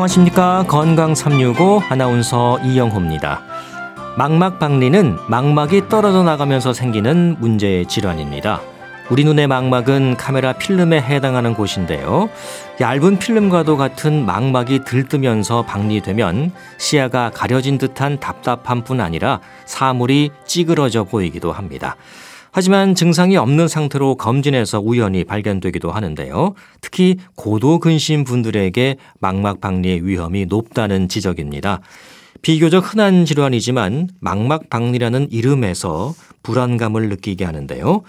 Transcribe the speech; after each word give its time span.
안녕하십니까. 0.00 0.64
건강 0.66 1.14
365 1.14 1.82
아나운서 1.90 2.58
이영호입니다. 2.60 3.42
망막박리는 4.16 5.18
망막이 5.28 5.88
떨어져 5.88 6.22
나가면서 6.22 6.72
생기는 6.72 7.36
문제의 7.38 7.86
질환입니다. 7.86 8.62
우리 9.10 9.24
눈의 9.24 9.46
망막은 9.46 10.16
카메라 10.16 10.54
필름에 10.54 11.02
해당하는 11.02 11.52
곳인데요. 11.52 12.30
얇은 12.80 13.18
필름과도 13.18 13.76
같은 13.76 14.24
망막이 14.24 14.84
들뜨면서 14.84 15.66
박리되면 15.66 16.52
시야가 16.78 17.30
가려진 17.34 17.76
듯한 17.76 18.20
답답함뿐 18.20 19.00
아니라 19.00 19.40
사물이 19.66 20.30
찌그러져 20.46 21.04
보이기도 21.04 21.52
합니다. 21.52 21.96
하지만 22.52 22.94
증상이 22.94 23.36
없는 23.36 23.68
상태로 23.68 24.16
검진해서 24.16 24.80
우연히 24.80 25.24
발견되기도 25.24 25.90
하는데요. 25.90 26.54
특히 26.80 27.16
고도 27.36 27.78
근심 27.78 28.24
분들에게 28.24 28.96
망막 29.20 29.60
박리의 29.60 30.06
위험이 30.06 30.46
높다는 30.46 31.08
지적입니다. 31.08 31.80
비교적 32.42 32.92
흔한 32.92 33.24
질환이지만 33.24 34.08
망막 34.20 34.70
박리라는 34.70 35.28
이름에서 35.30 36.14
불안감을 36.42 37.08
느끼게 37.10 37.44
하는데요. 37.44 38.02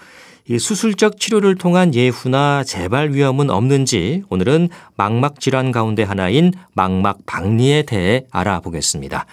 이 0.48 0.58
수술적 0.58 1.20
치료를 1.20 1.54
통한 1.54 1.94
예후나 1.94 2.64
재발 2.64 3.12
위험은 3.12 3.50
없는지 3.50 4.24
오늘은 4.28 4.70
망막 4.96 5.38
질환 5.38 5.70
가운데 5.70 6.02
하나인 6.02 6.52
망막 6.74 7.26
박리에 7.26 7.82
대해 7.82 8.24
알아보겠습니다. 8.32 9.26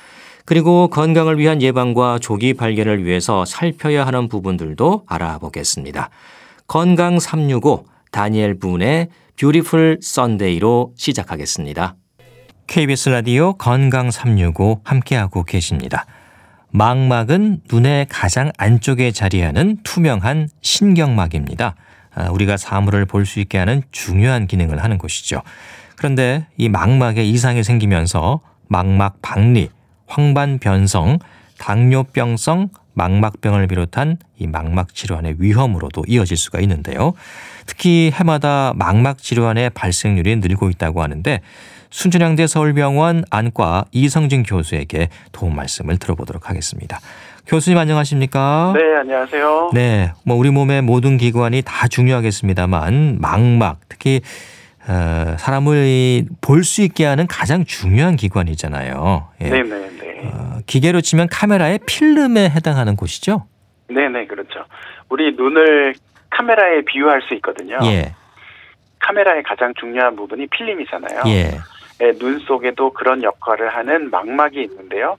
그리고 0.50 0.88
건강을 0.88 1.38
위한 1.38 1.62
예방과 1.62 2.18
조기 2.18 2.56
발견을 2.56 3.06
위해서 3.06 3.46
살펴야 3.46 4.08
하는 4.08 4.28
부분들도 4.28 5.04
알아보겠습니다. 5.08 6.10
건강 6.66 7.20
365 7.20 7.86
다니엘 8.12 8.58
분의 8.58 9.10
Beautiful 9.40 10.00
Sunday로 10.02 10.94
시작하겠습니다. 10.98 11.98
KBS 12.66 13.10
라디오 13.10 13.54
건강 13.54 14.10
365 14.10 14.82
함께하고 14.84 15.44
계십니다. 15.44 16.08
망막은 16.72 17.62
눈의 17.72 18.08
가장 18.10 18.52
안쪽에 18.58 19.12
자리하는 19.12 19.78
투명한 19.84 20.50
신경막입니다. 20.64 21.76
아, 22.16 22.30
우리가 22.32 22.58
사물을 22.58 23.06
볼 23.06 23.28
수 23.28 23.40
있게 23.40 23.60
하는 23.60 23.84
중요한 23.92 24.48
기능을 24.48 24.84
하는 24.84 24.98
곳이죠. 24.98 25.44
그런데 25.96 26.48
이 26.58 26.70
망막에 26.70 27.24
이상이 27.24 27.64
생기면서 27.64 28.42
망막 28.68 29.22
박리, 29.22 29.70
황반 30.10 30.58
변성, 30.60 31.20
당뇨병성 31.60 32.70
망막병을 32.94 33.68
비롯한 33.68 34.18
이 34.38 34.48
망막 34.48 34.94
질환의 34.94 35.36
위험으로도 35.38 36.04
이어질 36.08 36.36
수가 36.36 36.60
있는데요. 36.62 37.14
특히 37.66 38.12
해마다 38.14 38.74
망막 38.76 39.20
질환의 39.20 39.70
발생률이 39.70 40.38
늘고 40.38 40.70
있다고 40.72 41.02
하는데 41.02 41.40
순천향대 41.92 42.48
서울병원 42.48 43.24
안과 43.30 43.86
이성진 43.92 44.44
교수에게 44.44 45.10
도움 45.32 45.56
말씀을 45.56 45.98
들어보도록 45.98 46.50
하겠습니다. 46.50 47.00
교수님 47.48 47.78
안녕하십니까? 47.78 48.74
네, 48.76 49.00
안녕하세요. 49.00 49.72
네, 49.74 50.12
뭐 50.24 50.36
우리 50.36 50.50
몸의 50.52 50.82
모든 50.82 51.18
기관이 51.18 51.62
다 51.64 51.88
중요하겠습니다만 51.88 53.18
망막 53.22 53.80
특히 53.88 54.22
어, 54.88 55.36
사람을 55.38 56.26
볼 56.42 56.64
수 56.64 56.82
있게 56.82 57.06
하는 57.06 57.28
가장 57.28 57.64
중요한 57.66 58.16
기관이잖아요. 58.16 59.28
예. 59.42 59.50
네, 59.50 59.64
네, 59.64 59.70
네. 59.70 59.99
어, 60.26 60.60
기계로 60.66 61.02
치면 61.02 61.28
카메라의 61.32 61.80
필름에 61.86 62.50
해당하는 62.50 62.96
곳이죠. 62.96 63.48
네, 63.90 64.08
네, 64.10 64.26
그렇죠. 64.26 64.66
우리 65.10 65.36
눈을 65.36 65.96
카메라에 66.30 66.82
비유할 66.82 67.22
수 67.24 67.34
있거든요. 67.36 67.80
예. 67.84 68.14
카메라의 69.00 69.44
가장 69.44 69.74
중요한 69.80 70.16
부분이 70.16 70.48
필름이잖아요. 70.48 71.24
예. 71.28 71.52
네, 72.00 72.12
눈 72.14 72.40
속에도 72.40 72.92
그런 72.92 73.24
역할을 73.24 73.70
하는 73.70 74.10
망막이 74.10 74.62
있는데요. 74.62 75.18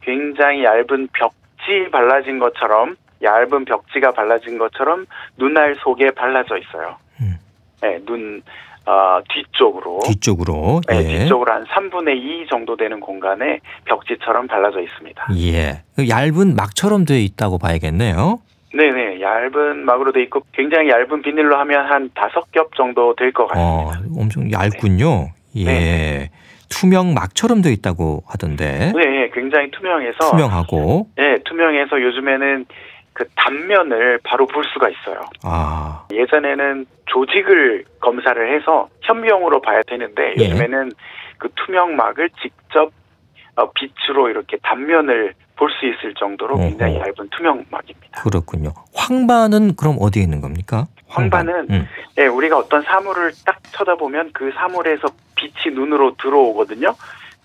굉장히 0.00 0.64
얇은 0.64 1.08
벽지 1.12 1.90
발라진 1.92 2.38
것처럼 2.38 2.96
얇은 3.22 3.64
벽지가 3.64 4.12
발라진 4.12 4.58
것처럼 4.58 5.06
눈알 5.36 5.76
속에 5.76 6.10
발라져 6.12 6.56
있어요. 6.56 6.96
음. 7.20 7.38
네, 7.82 7.98
눈 8.04 8.42
어, 8.88 9.20
뒤쪽으로 9.28 10.00
뒤쪽으로 10.06 10.80
네, 10.88 10.96
예. 11.04 11.18
뒤쪽으로 11.18 11.52
한 11.52 11.64
3분의 11.66 12.16
2 12.16 12.46
정도 12.48 12.74
되는 12.76 13.00
공간에 13.00 13.60
벽지처럼 13.84 14.46
발라져 14.46 14.80
있습니다. 14.80 15.26
예, 15.36 15.82
그 15.94 16.08
얇은 16.08 16.54
막처럼 16.56 17.04
되어 17.04 17.18
있다고 17.18 17.58
봐야겠네요. 17.58 18.40
네네 18.74 19.20
얇은 19.20 19.84
막으로 19.84 20.12
돼 20.12 20.22
있고 20.22 20.40
굉장히 20.52 20.88
얇은 20.90 21.20
비닐로 21.22 21.56
하면 21.58 21.86
한 21.90 22.10
다섯 22.14 22.50
겹 22.52 22.74
정도 22.76 23.14
될 23.14 23.32
것 23.32 23.46
같습니다. 23.48 23.98
어, 24.00 24.20
엄청 24.22 24.50
얇군요. 24.50 25.28
네. 25.54 25.60
예. 25.60 25.64
네. 25.64 26.30
투명 26.70 27.14
막처럼 27.14 27.62
되어 27.62 27.72
있다고 27.72 28.24
하던데. 28.26 28.92
네, 28.94 29.30
굉장히 29.32 29.70
투명해서 29.70 30.30
투명하고. 30.30 31.08
네, 31.16 31.38
투명해서 31.44 32.00
요즘에는 32.00 32.66
그 33.18 33.24
단면을 33.34 34.20
바로 34.22 34.46
볼 34.46 34.64
수가 34.72 34.88
있어요. 34.88 35.22
아. 35.42 36.06
예전에는 36.12 36.86
조직을 37.06 37.84
검사를 38.00 38.54
해서 38.54 38.88
현미경으로 39.02 39.60
봐야 39.60 39.82
되는데 39.82 40.34
예. 40.38 40.44
요즘에는 40.44 40.92
그 41.38 41.48
투명막을 41.56 42.30
직접 42.40 42.92
어, 43.56 43.72
빛으로 43.72 44.28
이렇게 44.28 44.56
단면을 44.62 45.34
볼 45.56 45.68
수 45.70 45.86
있을 45.86 46.14
정도로. 46.14 46.56
굉장히 46.58 46.94
얇은 47.00 47.28
투명막입니다. 47.32 48.22
그렇군요. 48.22 48.72
황반은 48.94 49.74
그럼 49.74 49.96
어디에 49.98 50.22
있는 50.22 50.40
겁니까? 50.40 50.86
황반. 51.08 51.48
은 51.48 51.66
음. 51.68 51.88
예, 52.18 52.26
우리가 52.26 52.56
어떤 52.56 52.82
사물을 52.82 53.32
딱 53.44 53.58
쳐다보면 53.72 54.30
그 54.32 54.52
사물에서 54.54 55.08
빛이 55.34 55.74
눈으로 55.74 56.14
들어오거든요. 56.14 56.94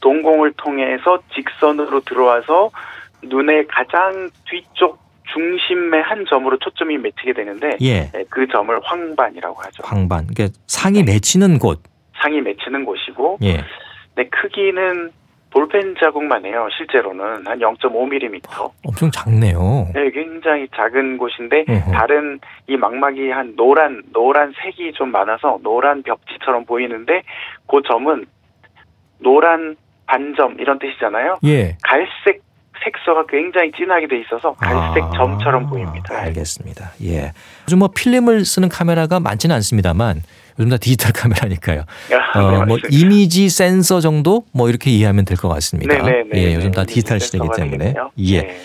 동공을 0.01 0.53
통해서 0.57 1.17
직선으로 1.33 2.01
들어와서 2.01 2.69
눈의 3.23 3.65
가장 3.67 4.29
뒤쪽 4.47 5.02
중심의 5.33 6.01
한 6.03 6.25
점으로 6.29 6.57
초점이 6.59 6.97
맺히게 6.97 7.33
되는데 7.33 7.77
예. 7.81 8.11
네, 8.11 8.23
그 8.29 8.47
점을 8.47 8.77
황반이라고 8.83 9.55
하죠. 9.61 9.83
황반. 9.83 10.27
그러니까 10.27 10.57
상이 10.67 11.03
네. 11.03 11.13
맺히는 11.13 11.59
곳. 11.59 11.81
상이 12.21 12.41
맺히는 12.41 12.85
곳이고 12.85 13.39
예. 13.43 13.57
네, 14.15 14.29
크기는 14.29 15.11
볼펜 15.49 15.95
자국만 15.99 16.45
해요. 16.45 16.67
실제로는 16.75 17.45
한 17.45 17.59
0.5mm. 17.59 18.71
엄청 18.87 19.11
작네요. 19.11 19.87
네, 19.93 20.09
굉장히 20.09 20.67
작은 20.75 21.17
곳인데 21.17 21.65
어허. 21.67 21.91
다른 21.91 22.39
이 22.67 22.75
망막이 22.75 23.29
한 23.29 23.55
노란 23.55 24.01
노란 24.11 24.51
색이 24.63 24.93
좀 24.93 25.11
많아서 25.11 25.59
노란 25.61 26.01
벽지처럼 26.01 26.65
보이는데 26.65 27.21
그 27.67 27.81
점은 27.87 28.25
노란 29.19 29.75
반점 30.07 30.59
이런 30.59 30.79
뜻이잖아요. 30.79 31.39
예. 31.45 31.77
갈색 31.83 32.41
색소가 32.83 33.25
굉장히 33.29 33.71
진하게 33.77 34.07
돼 34.07 34.19
있어서 34.21 34.53
갈색 34.53 35.03
아, 35.03 35.11
점처럼 35.15 35.67
보입니다. 35.67 36.15
알겠습니다. 36.17 36.91
예. 37.03 37.31
요즘 37.65 37.79
뭐 37.79 37.89
필름을 37.89 38.45
쓰는 38.45 38.69
카메라가 38.69 39.19
많지는 39.19 39.55
않습니다만 39.55 40.21
요즘 40.59 40.69
다 40.69 40.77
디지털 40.77 41.11
카메라니까요. 41.15 41.83
아, 42.33 42.39
어, 42.39 42.51
네, 42.51 42.65
뭐 42.65 42.77
이미지 42.89 43.49
센서 43.49 43.99
정도 44.01 44.43
뭐 44.53 44.69
이렇게 44.69 44.91
이해하면 44.91 45.25
될 45.25 45.37
것 45.37 45.49
같습니다. 45.49 45.95
네네네, 45.95 46.11
네, 46.23 46.29
네, 46.31 46.43
예, 46.51 46.55
요즘 46.55 46.71
다 46.71 46.83
디지털 46.85 47.19
시대이기 47.19 47.47
때문에. 47.55 47.93
예. 48.19 48.41
네. 48.41 48.57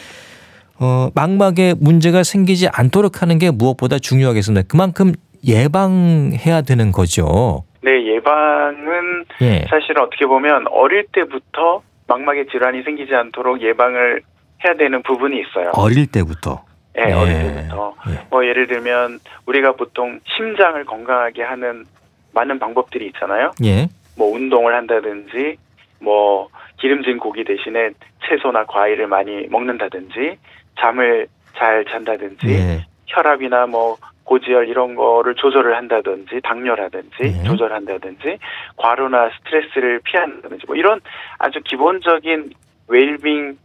어, 0.81 1.11
망막에 1.14 1.75
문제가 1.79 2.23
생기지 2.23 2.69
않도록 2.69 3.21
하는 3.23 3.38
게 3.38 3.50
무엇보다 3.50 3.99
중요하겠습니다. 3.99 4.67
그만큼 4.69 5.12
예방해야 5.47 6.62
되는 6.62 6.93
거죠. 6.93 7.64
네, 7.82 7.91
예방은 8.14 9.25
예. 9.41 9.64
사실 9.71 9.99
어떻게 10.00 10.26
보면 10.26 10.67
어릴 10.71 11.06
때부터 11.12 11.82
망막에 12.08 12.46
질환이 12.46 12.82
생기지 12.82 13.14
않도록 13.14 13.62
예방을 13.62 14.22
해야 14.64 14.75
되는 14.75 15.02
부분이 15.02 15.40
있어요. 15.40 15.70
어릴 15.75 16.10
때부터. 16.10 16.64
네, 16.94 17.05
예. 17.10 17.12
어릴 17.12 17.34
때부터. 17.34 17.94
예. 18.08 18.26
뭐 18.31 18.44
예를 18.44 18.66
들면 18.66 19.20
우리가 19.46 19.72
보통 19.72 20.19
심장을 20.37 20.82
건강하게 20.84 21.43
하는 21.44 21.84
많은 22.32 22.58
방법들이 22.58 23.06
있잖아요. 23.08 23.52
예. 23.64 23.88
뭐 24.16 24.34
운동을 24.34 24.75
한다든지 24.75 25.56
뭐 26.00 26.49
기름진 26.81 27.19
고기 27.19 27.44
대신에 27.44 27.90
채소나 28.26 28.64
과일을 28.66 29.06
많이 29.06 29.46
먹는다든지 29.49 30.38
잠을 30.81 31.28
잘 31.56 31.84
잔다든지 31.84 32.49
예. 32.49 32.87
혈압이나 33.06 33.66
뭐 33.66 33.96
고지혈 34.28 34.69
이런 34.69 34.94
거를 34.94 35.34
조절을 35.34 35.75
한다든지 35.75 36.40
당뇨라든지 36.42 37.16
네. 37.19 37.42
조절한다든지 37.44 38.38
과로나 38.76 39.30
스트레스를 39.38 40.00
피한다든지 40.04 40.66
뭐 40.66 40.76
이런 40.76 41.00
아주 41.38 41.60
기본적인 41.64 42.52
웰빙 42.88 43.56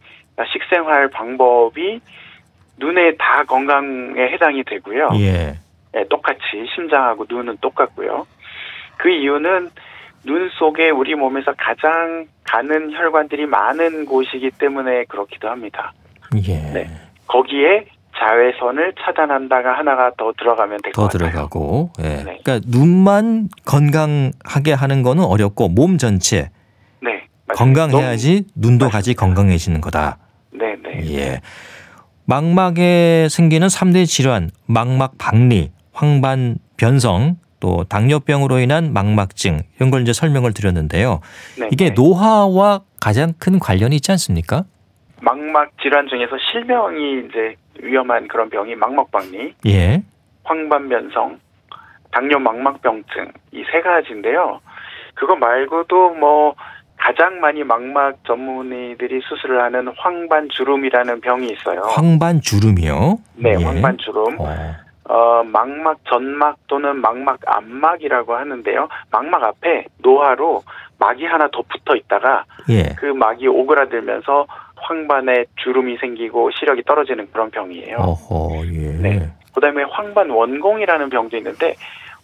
식생활 0.51 1.09
방법이 1.09 1.99
눈에 2.77 3.15
다 3.17 3.43
건강에 3.43 4.21
해당이 4.21 4.63
되고요. 4.63 5.09
예. 5.19 5.55
네, 5.91 6.07
똑같이 6.09 6.41
심장하고 6.73 7.25
눈은 7.29 7.57
똑같고요. 7.59 8.25
그 8.97 9.09
이유는 9.09 9.69
눈 10.25 10.49
속에 10.57 10.89
우리 10.89 11.13
몸에서 11.13 11.53
가장 11.57 12.25
가는 12.45 12.91
혈관들이 12.93 13.45
많은 13.45 14.05
곳이기 14.05 14.51
때문에 14.51 15.03
그렇기도 15.09 15.49
합니다. 15.49 15.91
예. 16.47 16.53
네. 16.73 16.87
거기에 17.27 17.85
자외선을 18.17 18.93
차단한다가 19.01 19.77
하나가 19.77 20.11
더 20.17 20.31
들어가면 20.37 20.79
될 20.83 20.93
것 20.93 21.03
같아요. 21.03 21.19
더 21.19 21.31
들어가고. 21.31 21.91
예. 21.99 22.03
네. 22.23 22.39
그러니까 22.43 22.59
눈만 22.67 23.49
건강하게 23.65 24.73
하는 24.73 25.01
거는 25.03 25.23
어렵고 25.23 25.69
몸 25.69 25.97
전체 25.97 26.49
건강해야지 27.55 28.45
눈도 28.55 28.89
같이 28.89 29.13
건강해지는 29.13 29.79
거다. 29.81 30.17
네, 30.51 30.75
네. 30.81 31.13
예. 31.13 31.41
망막에 32.25 33.27
생기는 33.29 33.67
3대 33.67 34.07
질환, 34.07 34.49
망막 34.65 35.17
박리, 35.17 35.71
황반 35.91 36.55
변성, 36.77 37.35
또 37.59 37.83
당뇨병으로 37.83 38.59
인한 38.59 38.91
망막증 38.93 39.61
이런 39.77 39.91
걸 39.91 40.01
이제 40.01 40.13
설명을 40.13 40.53
드렸는데요. 40.53 41.19
네, 41.59 41.67
이게 41.71 41.89
네. 41.89 41.93
노화와 41.95 42.81
가장 42.99 43.33
큰 43.37 43.59
관련이 43.59 43.97
있지 43.97 44.11
않습니까? 44.11 44.63
망막 45.21 45.71
질환 45.81 46.07
중에서 46.07 46.31
실명이 46.51 47.25
이제 47.27 47.55
위험한 47.83 48.27
그런 48.27 48.49
병이 48.49 48.75
망막박리, 48.75 49.55
예. 49.67 50.01
황반변성, 50.43 51.39
당뇨 52.11 52.39
망막병증 52.39 53.31
이 53.53 53.63
세 53.71 53.81
가지인데요. 53.81 54.59
그거 55.15 55.35
말고도 55.35 56.11
뭐 56.15 56.55
가장 56.97 57.39
많이 57.39 57.63
망막 57.63 58.23
전문의들이 58.25 59.21
수술을 59.27 59.61
하는 59.61 59.89
황반주름이라는 59.97 61.21
병이 61.21 61.47
있어요. 61.49 61.81
황반주름이요? 61.81 63.17
네, 63.35 63.55
예. 63.59 63.63
황반주름. 63.63 64.39
어. 64.39 64.47
어, 65.09 65.43
망막 65.43 65.97
전막 66.07 66.55
또는 66.67 67.01
망막 67.01 67.39
앞막이라고 67.45 68.35
하는데요. 68.35 68.87
망막 69.11 69.43
앞에 69.43 69.85
노화로 69.97 70.63
막이 70.97 71.25
하나 71.25 71.49
더 71.51 71.61
붙어 71.67 71.95
있다가 71.95 72.45
예. 72.69 72.83
그 72.97 73.07
막이 73.07 73.47
오그라들면서 73.47 74.47
황반에 74.83 75.45
주름이 75.63 75.97
생기고 75.97 76.51
시력이 76.51 76.83
떨어지는 76.83 77.27
그런 77.31 77.49
병이에요. 77.49 77.97
어허, 77.97 78.65
예. 78.73 78.91
네. 79.01 79.29
그다음에 79.55 79.83
황반 79.83 80.29
원공이라는 80.29 81.09
병도 81.09 81.37
있는데 81.37 81.75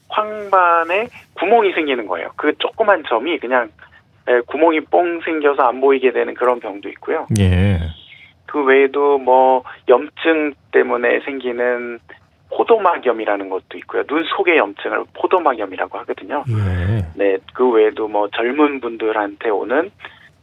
황반에 0.09 1.07
구멍이 1.35 1.73
생기는 1.73 2.05
거예요. 2.07 2.31
그 2.35 2.53
조그만 2.57 3.03
점이 3.07 3.39
그냥 3.39 3.69
구멍이 4.47 4.81
뽕 4.81 5.21
생겨서 5.21 5.63
안 5.63 5.79
보이게 5.79 6.11
되는 6.11 6.33
그런 6.33 6.59
병도 6.59 6.89
있고요. 6.89 7.27
예. 7.39 7.79
그 8.45 8.63
외에도 8.63 9.17
뭐 9.17 9.63
염증 9.87 10.53
때문에 10.71 11.19
생기는 11.21 11.99
포도막염이라는 12.51 13.47
것도 13.49 13.77
있고요. 13.77 14.03
눈 14.03 14.23
속의 14.23 14.57
염증을 14.57 15.05
포도막염이라고 15.13 15.97
하거든요. 15.99 16.43
예. 16.49 17.05
네, 17.15 17.37
그 17.53 17.69
외에도 17.69 18.07
뭐 18.07 18.27
젊은 18.35 18.81
분들한테 18.81 19.49
오는 19.49 19.91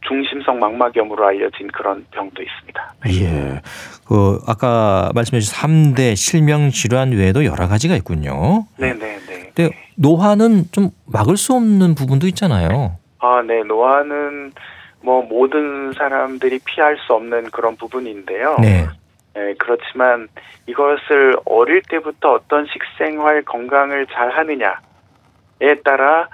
중심성 0.07 0.59
망막염으로 0.59 1.25
알려진 1.25 1.67
그런 1.67 2.05
병도 2.11 2.41
있습니다. 2.41 2.93
예. 3.09 3.61
그 4.07 4.39
아까 4.47 5.11
말씀해 5.13 5.39
주신 5.41 5.55
3대 5.55 6.15
실명 6.15 6.69
질환 6.69 7.11
외에도 7.11 7.45
여러 7.45 7.67
가지가 7.67 7.95
있군요. 7.95 8.65
네, 8.77 8.93
네, 8.93 9.19
네. 9.27 9.51
근데 9.53 9.75
노화는 9.95 10.65
좀 10.71 10.91
막을 11.05 11.37
수 11.37 11.53
없는 11.53 11.95
부분도 11.95 12.27
있잖아요. 12.27 12.97
아, 13.19 13.41
네. 13.45 13.63
노화는 13.63 14.53
뭐 15.01 15.23
모든 15.23 15.91
사람들이 15.93 16.59
피할 16.65 16.97
수 17.05 17.13
없는 17.13 17.51
그런 17.51 17.75
부분인데요. 17.75 18.57
네. 18.61 18.87
네, 19.33 19.53
그렇지만 19.59 20.27
이것을 20.67 21.35
어릴 21.45 21.81
때부터 21.83 22.33
어떤 22.33 22.65
식생활 22.65 23.43
건강을 23.43 24.07
잘 24.07 24.31
하느냐에 24.31 25.81
따라 25.83 26.27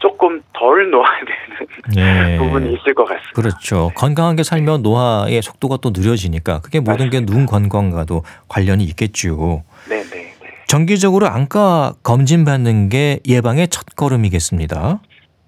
조금 0.00 0.42
덜 0.54 0.90
노화되는 0.90 1.34
네. 1.94 2.38
부분이 2.42 2.72
있을 2.74 2.94
것 2.94 3.04
같습니다. 3.04 3.30
그렇죠. 3.34 3.90
건강하게 3.94 4.42
살면 4.42 4.82
노화의 4.82 5.40
속도가 5.42 5.76
또 5.82 5.90
느려지니까 5.94 6.60
그게 6.60 6.80
모든 6.80 7.08
게 7.10 7.20
눈 7.20 7.46
건강과도 7.46 8.22
관련이 8.48 8.82
있겠죠. 8.84 9.62
네, 9.88 10.02
네. 10.04 10.32
정기적으로 10.66 11.26
안과 11.26 11.92
검진 12.02 12.44
받는 12.44 12.88
게 12.88 13.18
예방의 13.28 13.68
첫 13.68 13.84
걸음이겠습니다. 13.96 15.00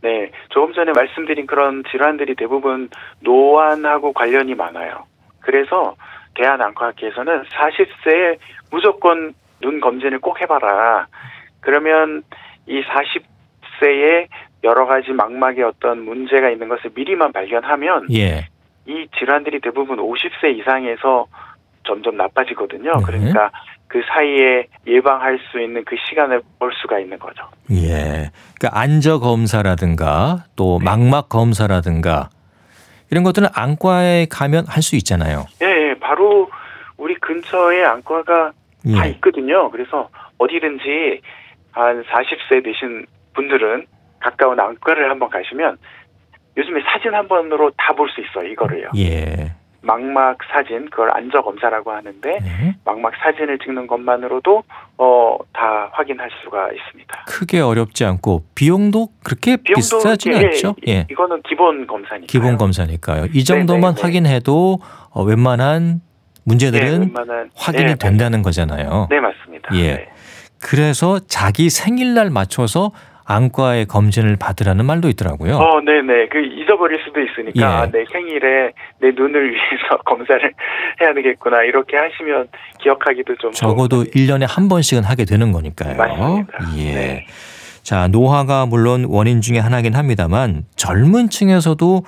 네, 0.03 0.31
조금 0.51 0.75
전에 0.75 0.93
말씀드린 0.93 1.47
그런 1.47 1.83
질환들이 1.91 2.35
대부분 2.35 2.91
노안하고 3.21 4.13
관련이 4.13 4.55
많아요. 4.55 5.05
그래서 5.41 5.95
대한안과학회에서는 6.35 7.45
40세에 7.45 8.39
무조건 8.71 9.33
눈 9.61 9.81
검진을 9.81 10.19
꼭 10.21 10.41
해봐라. 10.41 11.07
그러면 11.61 12.23
이 12.67 12.83
40 12.93 13.23
세에 13.83 14.29
여러 14.65 14.87
가지 14.87 15.11
망막에 15.11 15.63
어떤 15.63 16.05
문제가 16.05 16.49
있는 16.51 16.69
것을 16.69 16.91
미리만 16.95 17.33
발견하면 17.33 18.07
예. 18.15 18.47
이 18.87 19.09
질환들이 19.19 19.61
대부분 19.61 19.99
50세 19.99 20.57
이상에서 20.59 21.27
점점 21.85 22.17
나빠지거든요. 22.17 22.93
네. 22.93 23.03
그러니까 23.05 23.51
그 23.89 24.01
사이에 24.09 24.69
예방할 24.87 25.39
수 25.51 25.61
있는 25.61 25.85
그 25.85 25.97
시간을 26.09 26.43
볼 26.59 26.73
수가 26.81 27.01
있는 27.01 27.19
거죠. 27.19 27.45
예. 27.73 28.31
그러니까 28.59 28.81
안저 28.81 29.19
검사라든가 29.19 30.45
또 30.55 30.79
네. 30.79 30.85
망막 30.85 31.29
검사라든가 31.29 32.31
이런 33.11 33.25
것들은 33.25 33.49
안과에 33.53 34.27
가면 34.31 34.67
할 34.69 34.83
수 34.83 34.97
있잖아요. 34.97 35.45
예, 35.63 35.67
예, 35.91 35.95
바로 36.01 36.49
우리 36.97 37.15
근처에 37.17 37.85
안과가 37.85 38.53
예. 38.87 38.93
다 38.95 39.07
있거든요. 39.07 39.71
그래서 39.71 40.09
어디든지 40.39 41.21
한 41.73 42.05
40세 42.05 42.65
되신 42.65 43.07
분들은 43.35 43.87
가까운 44.21 44.59
안과를 44.61 45.11
한번 45.11 45.31
가시면 45.31 45.79
요즘에 46.57 46.81
사진 46.87 47.15
한 47.15 47.29
번으로 47.29 47.71
다 47.77 47.95
볼 47.95 48.09
수 48.11 48.21
있어요. 48.21 48.51
이거를요. 48.51 48.91
예. 48.97 49.53
망막 49.85 50.39
사진 50.53 50.89
그걸 50.91 51.11
안저 51.13 51.43
검사라고 51.43 51.91
하는데 51.91 52.39
네. 52.39 52.77
망막 52.85 53.13
사진을 53.21 53.59
찍는 53.59 53.89
것만으로도 53.89 54.63
어, 54.99 55.39
다 55.53 55.89
확인할 55.93 56.31
수가 56.45 56.69
있습니다. 56.73 57.25
크게 57.27 57.59
어렵지 57.61 58.05
않고 58.05 58.45
비용도 58.55 59.09
그렇게 59.25 59.57
비용도 59.57 59.75
비싸지는 59.81 60.41
예, 60.41 60.47
않죠? 60.47 60.75
예. 60.87 61.07
이거는 61.11 61.43
기본 61.49 61.89
검사니까요. 61.89 62.27
기본 62.29 62.59
검사니까요. 62.59 63.27
이 63.33 63.43
정도만 63.45 63.81
네네, 63.81 63.95
네, 63.95 63.97
네. 63.97 64.03
확인해도 64.03 64.79
어, 65.11 65.23
웬만한 65.25 66.01
문제들은 66.45 66.87
네, 66.87 66.99
웬만한, 66.99 67.51
확인이 67.57 67.85
네, 67.87 67.95
된다는 67.97 68.43
거잖아요. 68.43 69.09
네 69.11 69.19
맞습니다. 69.19 69.75
예. 69.75 69.95
네. 69.95 70.09
그래서 70.61 71.19
자기 71.27 71.71
생일날 71.71 72.31
맞춰서 72.31 72.93
안과의 73.25 73.87
검진을 73.87 74.37
받으라는 74.37 74.85
말도 74.85 75.09
있더라고요. 75.09 75.57
어, 75.57 75.81
네네. 75.81 76.29
그 76.29 76.39
잊어버릴 76.39 77.01
수도 77.05 77.21
있으니까 77.21 77.53
예. 77.57 77.63
아, 77.65 77.87
내 77.91 78.05
생일에 78.11 78.73
내 79.01 79.11
눈을 79.13 79.51
위해서 79.53 79.97
검사를 80.05 80.53
해야 81.01 81.15
되겠구나 81.15 81.63
이렇게 81.63 81.97
하시면 81.97 82.49
기억하기도 82.81 83.37
좀 83.37 83.53
적어도 83.53 84.05
좋은... 84.05 84.07
1년에 84.07 84.47
한 84.49 84.69
번씩은 84.69 85.05
하게 85.05 85.25
되는 85.25 85.53
거니까요. 85.53 85.97
맞습니다. 85.97 86.59
예. 86.79 86.95
네. 86.95 87.27
자, 87.83 88.07
노화가 88.09 88.67
물론 88.67 89.07
원인 89.09 89.41
중에 89.41 89.59
하나긴 89.59 89.95
합니다만 89.95 90.63
젊은 90.77 91.29
층에서도 91.29 92.03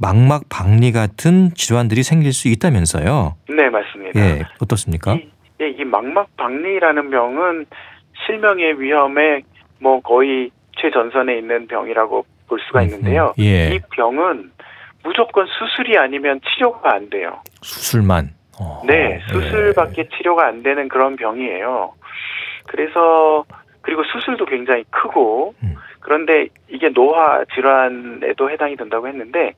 망막 0.00 0.44
박리 0.48 0.92
같은 0.92 1.50
질환들이 1.54 2.02
생길 2.02 2.32
수 2.32 2.48
있다면서요. 2.48 3.36
네, 3.48 3.68
맞습니다. 3.68 4.18
예, 4.18 4.42
어떻습니까? 4.60 5.14
이, 5.14 5.28
예, 5.60 5.68
이 5.68 5.84
망막 5.84 6.36
박리라는 6.36 7.10
병은 7.10 7.66
실명의 8.26 8.80
위험에 8.80 9.42
뭐 9.78 10.00
거의 10.00 10.50
최전선에 10.80 11.38
있는 11.38 11.66
병이라고 11.66 12.24
볼 12.48 12.60
수가 12.66 12.80
음, 12.80 12.84
있는데요. 12.86 13.32
예. 13.38 13.74
이 13.74 13.80
병은 13.92 14.50
무조건 15.02 15.46
수술이 15.46 15.96
아니면 15.98 16.40
치료가 16.42 16.94
안 16.94 17.08
돼요. 17.10 17.40
수술만. 17.62 18.30
어, 18.60 18.82
네, 18.86 19.20
수술밖에 19.28 20.02
예. 20.02 20.16
치료가 20.16 20.46
안 20.46 20.62
되는 20.62 20.88
그런 20.88 21.16
병이에요. 21.16 21.94
그래서 22.66 23.44
그리고 23.80 24.02
수술도 24.04 24.44
굉장히 24.44 24.84
크고 24.90 25.54
음. 25.62 25.74
그런데 26.00 26.48
이게 26.68 26.90
노화 26.90 27.44
질환에도 27.54 28.50
해당이 28.50 28.76
된다고 28.76 29.08
했는데 29.08 29.54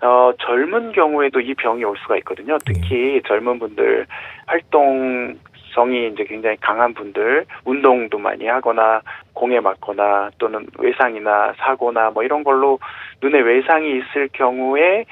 어, 0.00 0.32
젊은 0.40 0.92
경우에도 0.92 1.40
이 1.40 1.54
병이 1.54 1.84
올 1.84 1.96
수가 1.98 2.16
있거든요. 2.18 2.56
특히 2.64 3.16
음. 3.16 3.22
젊은 3.26 3.58
분들 3.58 4.06
활동 4.46 5.36
성이 5.74 6.08
이제 6.08 6.24
굉장히 6.24 6.56
강한 6.60 6.94
분들 6.94 7.46
운동도 7.64 8.18
많이 8.18 8.46
하거나 8.46 9.02
공에 9.32 9.60
맞거나 9.60 10.30
또는 10.38 10.66
외상이나 10.78 11.54
사고나 11.58 12.10
뭐 12.10 12.22
이런 12.22 12.44
걸로 12.44 12.78
눈에 13.22 13.40
외상이 13.40 13.98
있을 13.98 14.28
경우에 14.32 15.04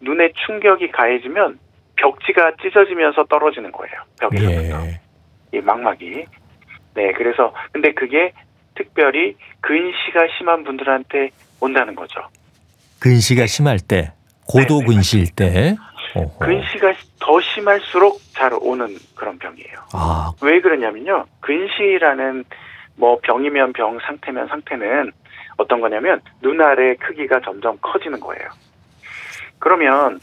눈에 0.00 0.30
충격이 0.46 0.90
가해지면 0.90 1.58
벽지가 1.96 2.52
찢어지면서 2.62 3.24
떨어지는 3.24 3.72
거예요. 3.72 3.94
벽에서부터 4.20 4.86
예. 4.86 5.00
이 5.52 5.60
망막이. 5.60 6.24
네, 6.94 7.12
그래서 7.12 7.52
근데 7.72 7.92
그게 7.92 8.32
특별히 8.74 9.36
근시가 9.60 10.26
심한 10.36 10.64
분들한테 10.64 11.30
온다는 11.60 11.94
거죠. 11.94 12.20
근시가 13.00 13.46
심할 13.46 13.78
때, 13.78 14.12
고도 14.46 14.80
네, 14.80 14.80
네 14.80 14.86
근시일 14.86 15.34
때. 15.34 15.76
어허. 16.14 16.38
근시가 16.38 16.94
더 17.20 17.40
심할수록 17.40 18.20
잘 18.32 18.52
오는 18.60 18.96
그런 19.14 19.38
병이에요. 19.38 19.78
아. 19.92 20.32
왜 20.42 20.60
그러냐면요. 20.60 21.26
근시라는 21.40 22.44
뭐 22.96 23.18
병이면 23.22 23.72
병, 23.72 23.98
상태면 24.06 24.46
상태는 24.48 25.12
어떤 25.56 25.80
거냐면 25.80 26.20
눈알의 26.42 26.96
크기가 26.98 27.40
점점 27.40 27.78
커지는 27.80 28.20
거예요. 28.20 28.48
그러면 29.58 30.20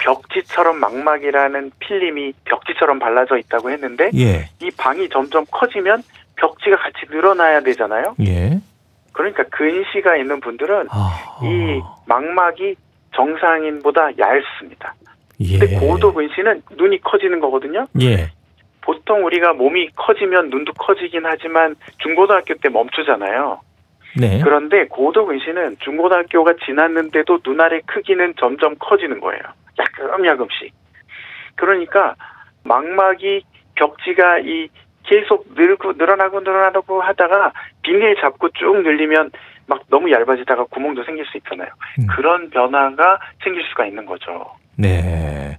벽지처럼 0.00 0.78
망막이라는 0.78 1.72
필름이 1.78 2.32
벽지처럼 2.44 2.98
발라져 2.98 3.36
있다고 3.38 3.70
했는데 3.70 4.10
예. 4.14 4.48
이 4.60 4.70
방이 4.70 5.08
점점 5.08 5.44
커지면 5.50 6.02
벽지가 6.36 6.76
같이 6.76 7.06
늘어나야 7.10 7.60
되잖아요. 7.60 8.16
예. 8.26 8.60
그러니까 9.12 9.44
근시가 9.44 10.16
있는 10.16 10.40
분들은 10.40 10.88
아... 10.90 11.38
이 11.42 11.80
망막이 12.06 12.74
정상인보다 13.14 14.10
얇습니다. 14.18 14.94
예. 15.40 15.58
근데 15.58 15.78
고도 15.78 16.12
근시는 16.12 16.62
눈이 16.76 17.00
커지는 17.00 17.40
거거든요. 17.40 17.86
예. 18.00 18.30
보통 18.80 19.24
우리가 19.24 19.52
몸이 19.52 19.90
커지면 19.94 20.50
눈도 20.50 20.72
커지긴 20.72 21.22
하지만 21.24 21.76
중고등학교 21.98 22.54
때 22.54 22.68
멈추잖아요. 22.68 23.60
네. 24.18 24.40
그런데 24.42 24.86
고도 24.88 25.24
근시는 25.26 25.76
중고등학교가 25.80 26.54
지났는데도 26.64 27.40
눈알의 27.44 27.82
크기는 27.86 28.34
점점 28.38 28.74
커지는 28.78 29.20
거예요. 29.20 29.40
야금야금씩. 29.78 30.72
그러니까 31.54 32.14
망막이 32.64 33.42
벽지가 33.74 34.40
이 34.40 34.68
계속 35.04 35.46
늘고 35.54 35.94
늘어나고 35.94 36.40
늘어나고 36.40 37.00
하다가 37.00 37.52
비닐 37.82 38.16
잡고 38.20 38.50
쭉 38.50 38.82
늘리면 38.82 39.30
막 39.72 39.82
너무 39.88 40.10
얇아지다가 40.10 40.64
구멍도 40.64 41.02
생길 41.04 41.24
수 41.26 41.38
있잖아요. 41.38 41.68
음. 41.98 42.06
그런 42.14 42.50
변화가 42.50 43.18
생길 43.42 43.62
수가 43.70 43.86
있는 43.86 44.04
거죠. 44.04 44.52
네. 44.76 45.58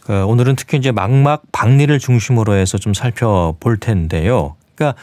그 0.00 0.24
오늘은 0.24 0.56
특히 0.56 0.78
이제 0.78 0.90
망막 0.90 1.42
박리를 1.52 1.96
중심으로 1.98 2.54
해서 2.54 2.78
좀 2.78 2.94
살펴볼 2.94 3.76
텐데요. 3.76 4.56
그러니까 4.74 4.98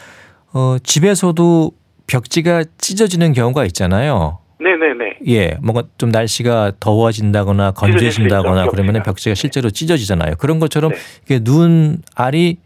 어, 0.52 0.76
집에서도 0.82 1.70
벽지가 2.08 2.64
찢어지는 2.78 3.32
경우가 3.32 3.64
있잖아요. 3.66 4.40
네네네. 4.58 5.18
예, 5.28 5.56
뭔가 5.62 5.84
좀 5.96 6.10
날씨가 6.10 6.72
더워진다거나 6.80 7.70
건조해진다거나 7.70 8.66
그러면 8.66 9.02
벽지가 9.02 9.34
실제로 9.34 9.70
찢어지잖아요. 9.70 10.34
그런 10.38 10.58
것처럼 10.58 10.90
네. 10.90 10.98
이게 11.24 11.38
눈 11.38 11.98
알이 12.16 12.58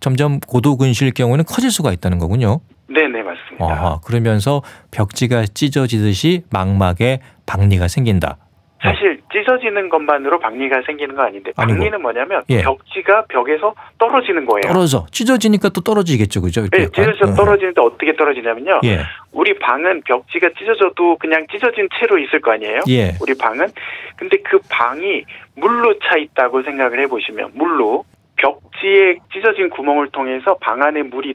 점점 0.00 0.38
고도근시일 0.40 1.12
경우에는 1.12 1.44
커질 1.44 1.70
수가 1.70 1.92
있다는 1.92 2.18
거군요. 2.18 2.60
네네 2.90 3.22
맞습니다. 3.22 3.64
아하, 3.64 4.00
그러면서 4.04 4.62
벽지가 4.90 5.44
찢어지듯이 5.54 6.42
망막에 6.50 7.20
박리가 7.46 7.88
생긴다. 7.88 8.36
사실 8.82 9.20
찢어지는 9.30 9.90
것만으로 9.90 10.38
박리가 10.40 10.82
생기는 10.86 11.14
거 11.14 11.22
아닌데 11.22 11.52
박리는 11.54 11.82
아니고. 11.82 11.98
뭐냐면 11.98 12.42
예. 12.48 12.62
벽지가 12.62 13.26
벽에서 13.28 13.74
떨어지는 13.98 14.46
거예요. 14.46 14.72
떨어져. 14.72 15.06
찢어지니까 15.10 15.68
또 15.68 15.82
떨어지겠죠, 15.82 16.40
그죠? 16.40 16.66
네, 16.68 16.88
찢어져 16.88 17.34
떨어지는데 17.34 17.80
어떻게 17.80 18.16
떨어지냐면요. 18.16 18.80
예. 18.84 19.00
우리 19.32 19.58
방은 19.58 20.02
벽지가 20.06 20.50
찢어져도 20.58 21.18
그냥 21.18 21.46
찢어진 21.52 21.88
채로 21.98 22.18
있을 22.18 22.40
거 22.40 22.52
아니에요. 22.52 22.80
예. 22.88 23.12
우리 23.20 23.36
방은 23.36 23.68
근데 24.16 24.38
그 24.38 24.58
방이 24.70 25.24
물로 25.56 25.98
차 25.98 26.16
있다고 26.16 26.62
생각을 26.62 27.00
해보시면 27.02 27.50
물로 27.54 28.04
벽지에 28.36 29.18
찢어진 29.32 29.68
구멍을 29.68 30.08
통해서 30.10 30.56
방 30.60 30.82
안에 30.82 31.02
물이 31.02 31.34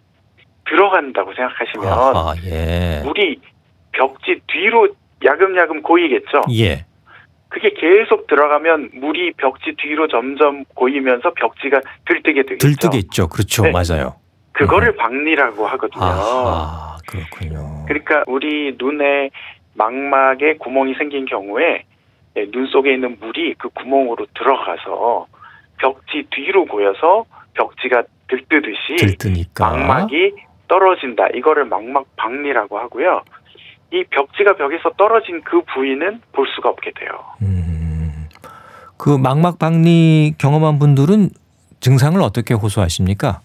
들어간다고 0.70 1.34
생각하시면 1.34 1.88
아하, 1.88 2.34
예. 2.46 3.02
물이 3.04 3.40
벽지 3.92 4.42
뒤로 4.48 4.88
야금야금 5.24 5.82
고이겠죠. 5.82 6.44
예. 6.52 6.86
그게 7.50 7.70
계속 7.70 8.28
들어가면 8.28 8.92
물이 8.96 9.34
벽지 9.38 9.76
뒤로 9.78 10.08
점점 10.08 10.66
고이면서 10.74 11.34
벽지가 11.34 11.80
들뜨게 12.06 12.44
되겠죠. 12.44 12.68
들뜨겠죠. 12.68 13.28
그렇죠. 13.30 13.64
네. 13.64 13.72
맞아요. 13.72 14.16
그거를 14.52 14.90
음. 14.90 14.98
박리라고 14.98 15.66
하거든요. 15.68 16.04
아, 16.04 16.98
그렇군요. 17.08 17.86
그러니까 17.88 18.24
우리 18.28 18.76
눈에 18.78 19.30
망막에 19.76 20.56
구멍이 20.58 20.96
생긴 20.96 21.26
경우에 21.26 21.84
예, 22.38 22.52
눈 22.52 22.68
속에 22.68 22.94
있는 22.94 23.18
물이 23.20 23.56
그 23.58 23.70
구멍으로 23.70 24.26
들어가서 24.34 25.28
벽지 25.78 26.26
뒤로 26.32 26.66
고여서 26.66 27.26
벽지가 27.54 28.04
들뜨듯이 28.28 28.96
들뜨니까. 28.98 29.70
망막이 29.70 30.34
떨어진다. 30.68 31.28
이거를 31.34 31.66
망막 31.66 32.06
박리라고 32.16 32.80
하고요. 32.80 33.22
이 33.92 34.04
벽지가 34.10 34.56
벽에서 34.56 34.90
떨어진 34.98 35.42
그 35.44 35.62
부위는 35.62 36.22
볼 36.32 36.48
수가 36.56 36.70
없게 36.70 36.92
돼요. 37.00 37.12
음, 37.42 38.28
그 38.98 39.10
망막 39.18 39.60
박리 39.60 40.34
경험한 40.38 40.80
분들은 40.80 41.30
증상을 41.80 42.20
어떻게 42.22 42.54
호소하십니까? 42.54 43.42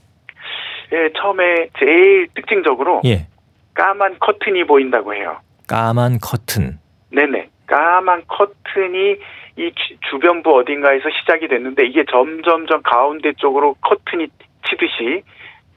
예, 0.93 1.11
처음에 1.17 1.69
제일 1.79 2.29
특징적으로 2.35 3.03
예. 3.05 3.27
까만 3.75 4.17
커튼이 4.19 4.65
보인다고 4.65 5.15
해요. 5.15 5.39
까만 5.67 6.19
커튼. 6.21 6.79
네네. 7.13 7.49
까만 7.67 8.25
커튼이 8.27 9.17
이 9.57 9.73
주변부 10.11 10.57
어딘가에서 10.59 11.09
시작이 11.21 11.49
됐는데 11.49 11.87
이게 11.87 12.05
점점점 12.11 12.83
가운데 12.83 13.33
쪽으로 13.37 13.75
커튼이 13.81 14.29
치듯이 14.69 15.23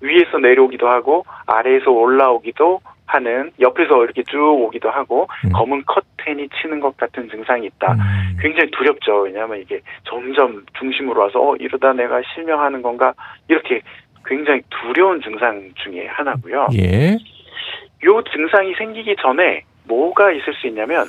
위에서 0.03 0.37
내려오기도 0.37 0.87
하고 0.87 1.25
아래에서 1.47 1.89
올라오기도 1.91 2.81
하는 3.05 3.51
옆에서 3.59 4.03
이렇게 4.03 4.23
쭉 4.23 4.37
오기도 4.39 4.89
하고 4.89 5.27
음. 5.45 5.51
검은 5.53 5.83
커튼이 5.85 6.49
치는 6.49 6.79
것 6.79 6.95
같은 6.97 7.29
증상이 7.29 7.67
있다. 7.67 7.93
음. 7.93 8.37
굉장히 8.41 8.69
두렵죠. 8.71 9.21
왜냐하면 9.21 9.59
이게 9.59 9.81
점점 10.03 10.65
중심으로 10.77 11.21
와서 11.21 11.39
어 11.39 11.55
이러다 11.55 11.93
내가 11.93 12.21
실명하는 12.33 12.81
건가 12.81 13.13
이렇게 13.47 13.81
굉장히 14.25 14.61
두려운 14.69 15.21
증상 15.21 15.71
중에 15.75 16.07
하나고요. 16.07 16.67
예. 16.75 17.17
요 18.05 18.21
증상이 18.23 18.73
생기기 18.75 19.15
전에 19.21 19.63
뭐가 19.85 20.31
있을 20.31 20.53
수 20.53 20.67
있냐면 20.67 21.05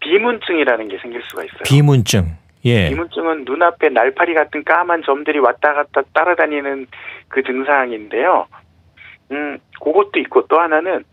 비문증이라는 0.00 0.88
게 0.88 0.98
생길 0.98 1.22
수가 1.22 1.44
있어요. 1.44 1.60
비문증. 1.64 2.45
예. 2.66 2.88
비문증은 2.88 3.44
눈앞에 3.44 3.88
날파리 3.88 4.34
같은 4.34 4.64
까만 4.64 5.02
점들이 5.04 5.38
왔다 5.38 5.72
갔다 5.72 6.02
따라다니는 6.12 6.86
그 7.28 7.42
증상인데요. 7.42 8.46
음, 9.30 9.58
그것도 9.82 10.18
있고 10.20 10.46
또 10.48 10.60
하나는 10.60 11.04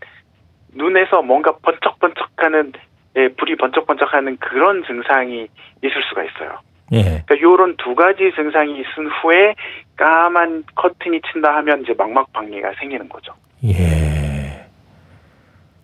눈에서 0.72 1.22
뭔가 1.22 1.56
번쩍번쩍하는 1.62 2.72
예, 3.16 3.28
불이 3.28 3.56
번쩍번쩍하는 3.56 4.36
그런 4.38 4.82
증상이 4.84 5.46
있을 5.84 6.02
수가 6.08 6.24
있어요. 6.24 6.58
예. 6.92 7.02
그러니까 7.02 7.40
요런 7.40 7.76
두 7.76 7.94
가지 7.94 8.32
증상이 8.34 8.72
있은 8.72 9.06
후에 9.22 9.54
까만 9.96 10.64
커튼이 10.74 11.20
친다 11.32 11.54
하면 11.56 11.82
이제 11.82 11.94
망막 11.96 12.32
박리가 12.32 12.72
생기는 12.80 13.08
거죠. 13.08 13.32
예. 13.64 14.66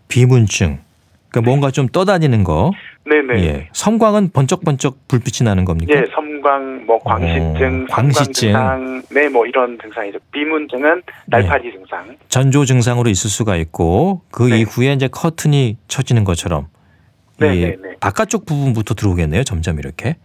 비문증. 0.09 0.90
그러니까 1.31 1.49
뭔가 1.49 1.71
좀 1.71 1.89
떠다니는 1.89 2.45
거. 2.45 2.73
네네. 3.05 3.45
예. 3.45 3.69
섬광은 3.73 4.31
번쩍번쩍 4.33 5.09
불빛이 5.09 5.45
나는 5.45 5.65
겁니까? 5.65 5.93
예, 5.95 6.05
섬광, 6.13 6.87
뭐 6.87 6.99
광시증, 6.99 7.87
어, 7.89 7.95
광시증, 7.95 8.33
증상, 8.33 9.03
네, 9.11 9.29
뭐 9.29 9.47
이런 9.47 9.79
증상이죠. 9.81 10.19
비문증은 10.33 11.03
날파리 11.27 11.71
네. 11.71 11.73
증상. 11.73 12.17
전조 12.29 12.65
증상으로 12.65 13.09
있을 13.09 13.31
수가 13.31 13.57
있고 13.57 14.23
그 14.31 14.45
네. 14.45 14.61
이후에 14.61 14.93
이제 14.93 15.09
커튼이 15.09 15.79
쳐지는 15.89 16.25
것처럼. 16.25 16.67
네, 17.39 17.55
네, 17.55 17.77
바깥쪽 18.01 18.45
부분부터 18.45 18.95
들어오겠네요. 18.95 19.45
점점 19.45 19.79
이렇게. 19.79 20.17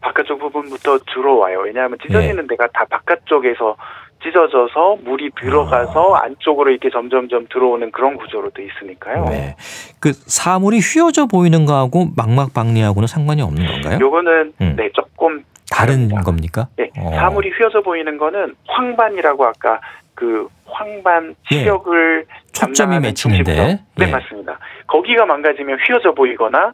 바깥쪽 0.00 0.40
부분부터 0.40 0.98
들어와요. 1.14 1.60
왜냐하면 1.60 1.96
찢어지는 2.04 2.42
예. 2.42 2.46
데가 2.48 2.66
다 2.74 2.84
바깥쪽에서 2.90 3.76
찢어져서 4.24 4.98
물이 5.04 5.30
들어가서 5.38 6.14
아. 6.14 6.24
안쪽으로 6.24 6.70
이렇게 6.70 6.88
점점점 6.90 7.46
들어오는 7.52 7.90
그런 7.92 8.16
구조로 8.16 8.50
돼 8.50 8.64
있으니까요. 8.66 9.26
네. 9.26 9.56
그 10.00 10.12
사물이 10.12 10.80
휘어져 10.80 11.26
보이는 11.26 11.64
거하고 11.66 12.08
망막박리하고는 12.16 13.06
상관이 13.06 13.42
없는 13.42 13.66
건가요? 13.66 13.98
요거는 14.00 14.52
음. 14.60 14.74
네, 14.76 14.90
조금 14.94 15.44
다른 15.70 15.94
다릅니다. 16.08 16.22
겁니까? 16.22 16.68
네. 16.76 16.90
어. 16.98 17.10
사물이 17.14 17.50
휘어져 17.50 17.82
보이는 17.82 18.16
거는 18.16 18.54
황반이라고 18.66 19.44
아까 19.44 19.80
그 20.14 20.48
황반 20.66 21.34
시력을 21.48 22.24
예. 22.28 22.34
초점이 22.52 23.00
맺히는데 23.00 23.54
네, 23.54 24.06
예. 24.06 24.06
맞습니다. 24.06 24.58
거기가 24.86 25.26
망가지면 25.26 25.78
휘어져 25.86 26.12
보이거나 26.14 26.72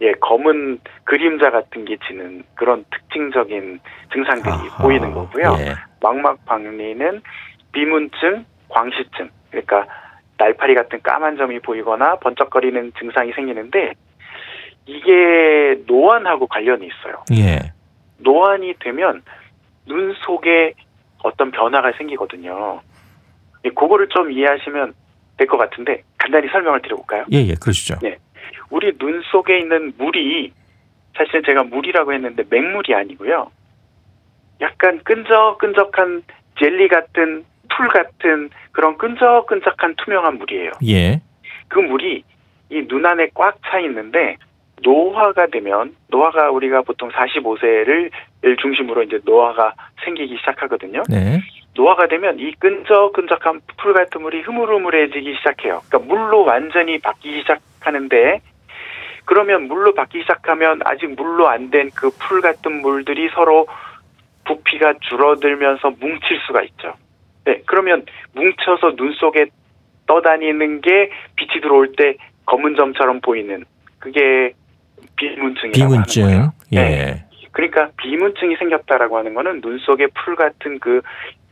예, 0.00 0.12
검은 0.12 0.80
그림자 1.04 1.50
같은 1.50 1.84
게 1.84 1.96
지는 2.06 2.42
그런 2.54 2.84
특징적인 2.90 3.80
증상들이 4.12 4.52
아하, 4.52 4.82
보이는 4.82 5.12
거고요. 5.12 5.56
예. 5.60 5.74
망막 6.00 6.44
박리는 6.44 7.22
비문증, 7.72 8.44
광시증, 8.68 9.30
그러니까 9.50 9.86
날파리 10.36 10.74
같은 10.74 11.00
까만 11.02 11.36
점이 11.36 11.60
보이거나 11.60 12.16
번쩍거리는 12.16 12.92
증상이 12.98 13.32
생기는데 13.32 13.92
이게 14.86 15.80
노안하고 15.86 16.46
관련이 16.48 16.86
있어요. 16.86 17.22
예. 17.32 17.72
노안이 18.18 18.74
되면 18.80 19.22
눈 19.86 20.12
속에 20.26 20.74
어떤 21.22 21.50
변화가 21.52 21.92
생기거든요. 21.96 22.80
예, 23.64 23.68
그거를 23.70 24.08
좀 24.08 24.30
이해하시면 24.32 24.92
될 25.36 25.46
것 25.46 25.56
같은데 25.56 26.02
간단히 26.18 26.48
설명을 26.48 26.80
드려볼까요? 26.82 27.24
예, 27.32 27.38
예, 27.38 27.54
그러시죠. 27.54 27.96
네. 28.02 28.16
우리 28.70 28.96
눈 28.98 29.22
속에 29.30 29.58
있는 29.58 29.92
물이 29.98 30.52
사실 31.16 31.42
제가 31.42 31.64
물이라고 31.64 32.12
했는데 32.12 32.44
맹물이 32.48 32.94
아니고요. 32.94 33.50
약간 34.60 35.00
끈적끈적한 35.04 36.22
젤리 36.58 36.88
같은 36.88 37.44
풀 37.74 37.88
같은 37.88 38.50
그런 38.72 38.96
끈적끈적한 38.98 39.94
투명한 39.96 40.38
물이에요. 40.38 40.72
예. 40.88 41.20
그 41.68 41.78
물이 41.78 42.24
이 42.70 42.82
눈 42.88 43.06
안에 43.06 43.28
꽉 43.34 43.56
차 43.66 43.78
있는데 43.80 44.36
노화가 44.82 45.46
되면 45.46 45.94
노화가 46.08 46.50
우리가 46.50 46.82
보통 46.82 47.08
45세를 47.10 48.10
중심으로 48.60 49.02
이제 49.04 49.20
노화가 49.24 49.74
생기기 50.04 50.36
시작하거든요. 50.38 51.02
네. 51.08 51.40
노화가 51.74 52.06
되면 52.08 52.38
이 52.38 52.52
끈적끈적한 52.58 53.60
풀 53.78 53.92
같은 53.94 54.22
물이 54.22 54.42
흐물흐물해지기 54.42 55.34
시작해요. 55.38 55.82
그러니까 55.88 55.98
물로 56.14 56.44
완전히 56.44 56.98
바뀌기 56.98 57.40
시작하는데 57.40 58.40
그러면 59.24 59.64
물로 59.68 59.94
바뀌기 59.94 60.20
시작하면 60.22 60.80
아직 60.84 61.06
물로 61.14 61.48
안 61.48 61.70
된 61.70 61.90
그 61.94 62.10
풀 62.10 62.40
같은 62.40 62.80
물들이 62.82 63.28
서로 63.34 63.66
부피가 64.44 64.94
줄어들면서 65.00 65.90
뭉칠 65.98 66.38
수가 66.46 66.62
있죠. 66.64 66.94
네, 67.44 67.62
그러면 67.66 68.04
뭉쳐서 68.34 68.96
눈 68.96 69.12
속에 69.14 69.46
떠다니는 70.06 70.80
게 70.82 71.10
빛이 71.36 71.60
들어올 71.62 71.92
때 71.96 72.16
검은 72.46 72.76
점처럼 72.76 73.20
보이는 73.20 73.64
그게 73.98 74.52
비문증이라고 75.16 75.72
비문증. 75.90 76.24
하는 76.24 76.36
거예요. 76.38 76.52
예. 76.72 76.76
네. 76.76 77.24
그러니까 77.52 77.88
비문증이 77.96 78.56
생겼다라고 78.56 79.16
하는 79.16 79.32
거는 79.32 79.60
눈 79.62 79.78
속에 79.78 80.08
풀 80.14 80.36
같은 80.36 80.78
그 80.78 81.00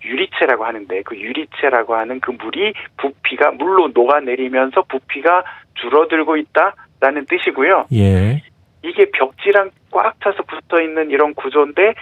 유리체라고 0.05 0.65
하는데 0.65 1.03
그 1.03 1.17
유리체라고 1.17 1.95
하는 1.95 2.21
그 2.21 2.33
물이 2.33 2.73
부피가 2.99 3.53
물로 3.53 3.89
녹아내리면서 3.95 4.83
부피가 4.83 5.45
줄어들고 5.75 6.37
있다라는 6.37 7.27
뜻이고요. 7.29 7.87
예. 7.95 8.43
이게 8.83 9.11
벽지랑 9.13 9.71
꽉 9.91 10.19
차서 10.21 10.43
붙어 10.43 10.81
있는 10.81 11.11
이런 11.11 11.35
구조인데 11.35 11.95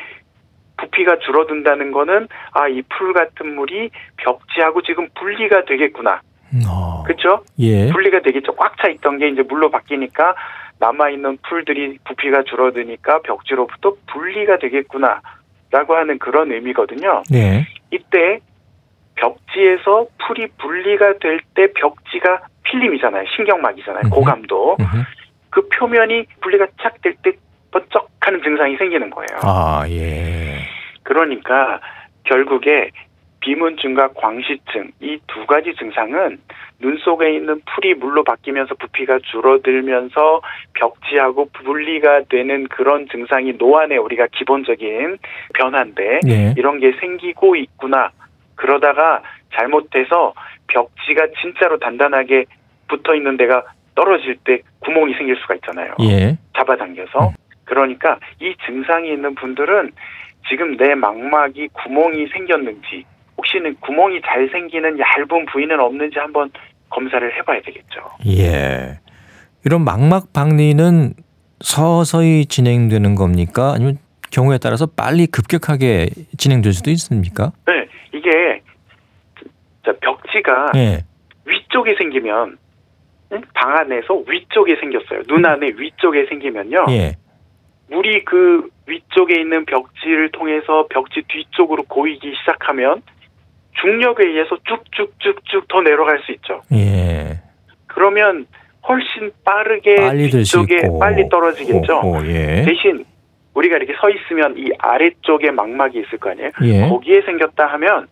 부피가 0.79 1.19
줄어든다는 1.19 1.93
거는 1.93 2.27
아 2.53 2.69
이 2.69 2.83
풀 2.89 3.13
같은 3.13 3.55
물이 3.55 3.91
벽지하고 4.17 4.83
지금 4.83 5.09
분리가 5.15 5.65
되겠구나. 5.67 6.23
어. 6.67 7.03
그렇죠? 7.05 7.45
예. 7.59 7.91
분리가 7.91 8.21
되겠죠. 8.23 8.55
꽉 8.57 8.77
차 8.79 8.89
있던 8.89 9.19
게 9.19 9.29
이제 9.29 9.43
물로 9.43 9.71
바뀌니까 9.71 10.35
남아 10.79 11.11
있는 11.11 11.37
풀들이 11.47 11.99
부피가 12.05 12.45
줄어드니까 12.45 13.21
벽지로부터 13.23 13.95
분리가 14.11 14.59
되겠구나 14.59 15.21
라고 15.71 15.95
하는 15.95 16.19
그런 16.19 16.51
의미거든요. 16.51 17.23
네. 17.31 17.67
이때 17.91 18.41
벽지에서 19.17 20.07
풀이 20.27 20.47
분리가 20.59 21.15
될 21.19 21.41
때 21.55 21.73
벽지가 21.75 22.43
필름이잖아요. 22.65 23.25
신경막이잖아요. 23.37 24.03
음흠. 24.07 24.15
고감도. 24.15 24.77
음흠. 24.81 25.03
그 25.51 25.69
표면이 25.69 26.27
분리가 26.41 26.67
착 26.81 27.01
될 27.03 27.15
때 27.23 27.33
번쩍 27.73 28.09
하는 28.21 28.43
증상이 28.43 28.77
생기는 28.77 29.11
거예요. 29.11 29.41
아, 29.43 29.85
예. 29.89 30.61
그러니까 31.03 31.81
결국에 32.25 32.91
비문증과 33.41 34.09
광시증 34.15 34.93
이 35.01 35.19
두 35.41 35.47
가지 35.47 35.75
증상은 35.75 36.39
눈 36.81 36.97
속에 36.99 37.35
있는 37.35 37.61
풀이 37.67 37.95
물로 37.95 38.25
바뀌면서 38.25 38.75
부피가 38.75 39.19
줄어들면서 39.21 40.41
벽지하고 40.75 41.49
분리가 41.53 42.23
되는 42.29 42.67
그런 42.69 43.09
증상이 43.09 43.55
노안의 43.55 43.99
우리가 43.99 44.27
기본적인 44.33 45.19
변화인데 45.55 46.21
네. 46.25 46.55
이런 46.57 46.81
게 46.81 46.93
생기고 47.01 47.57
있구나. 47.57 48.11
그러다가 48.55 49.23
잘못해서 49.55 50.35
벽지가 50.69 51.29
진짜로 51.41 51.79
단단하게 51.79 52.45
붙어 52.89 53.15
있는 53.15 53.37
데가 53.37 53.65
떨어질 53.95 54.37
때 54.45 54.61
구멍이 54.81 55.15
생길 55.15 55.37
수가 55.37 55.55
있잖아요. 55.57 55.95
예. 56.03 56.37
잡아당겨서. 56.57 57.29
음. 57.29 57.35
그러니까 57.65 58.19
이 58.41 58.55
증상이 58.67 59.11
있는 59.13 59.35
분들은 59.35 59.93
지금 60.49 60.77
내 60.77 60.95
망막이 60.95 61.69
구멍이 61.69 62.27
생겼는지 62.29 63.05
혹시는 63.41 63.75
구멍이 63.81 64.21
잘 64.23 64.49
생기는 64.53 64.99
얇은 64.99 65.47
부위는 65.47 65.81
없는지 65.81 66.19
한번 66.19 66.51
검사를 66.91 67.35
해봐야 67.37 67.63
되겠죠. 67.63 68.01
예. 68.27 68.99
이런 69.65 69.83
망막 69.83 70.33
박리는 70.33 71.15
서서히 71.61 72.47
진행되는 72.47 73.15
겁니까? 73.15 73.73
아니면 73.75 73.99
경우에 74.31 74.59
따라서 74.59 74.87
빨리 74.87 75.27
급격하게 75.27 76.09
진행될 76.37 76.73
수도 76.73 76.91
있습니까? 76.91 77.53
네, 77.67 77.87
이게 78.15 78.63
벽지가 79.83 80.73
예. 80.77 81.05
위쪽에 81.47 81.95
생기면 81.97 82.59
방 83.55 83.77
안에서 83.77 84.23
위쪽에 84.27 84.77
생겼어요. 84.77 85.23
눈 85.25 85.47
안에 85.47 85.73
위쪽에 85.77 86.27
생기면요. 86.27 86.87
예. 86.91 87.17
물이 87.89 88.25
그 88.25 88.69
위쪽에 88.87 89.41
있는 89.41 89.65
벽지를 89.65 90.31
통해서 90.31 90.87
벽지 90.91 91.23
뒤쪽으로 91.29 91.85
고이기 91.85 92.35
시작하면 92.41 93.03
중력에 93.81 94.27
의해서 94.27 94.57
쭉쭉쭉쭉 94.65 95.69
더 95.69 95.81
내려갈 95.81 96.21
수 96.21 96.33
있죠. 96.33 96.63
예. 96.73 97.39
그러면 97.87 98.47
훨씬 98.89 99.31
빠르게 99.45 99.97
빨리 99.97 100.31
뒤쪽에 100.31 100.83
빨리 100.99 101.29
떨어지겠죠. 101.29 102.01
오, 102.01 102.17
오, 102.17 102.27
예. 102.27 102.65
대신 102.67 103.05
우리가 103.55 103.77
이렇게 103.77 103.95
서 104.01 104.09
있으면 104.11 104.55
이 104.57 104.71
아래쪽에 104.79 105.51
망막이 105.51 105.99
있을 106.01 106.19
거 106.19 106.31
아니에요. 106.31 106.51
예. 106.63 106.89
거기에 106.89 107.23
생겼다 107.23 107.67
하면 107.67 108.07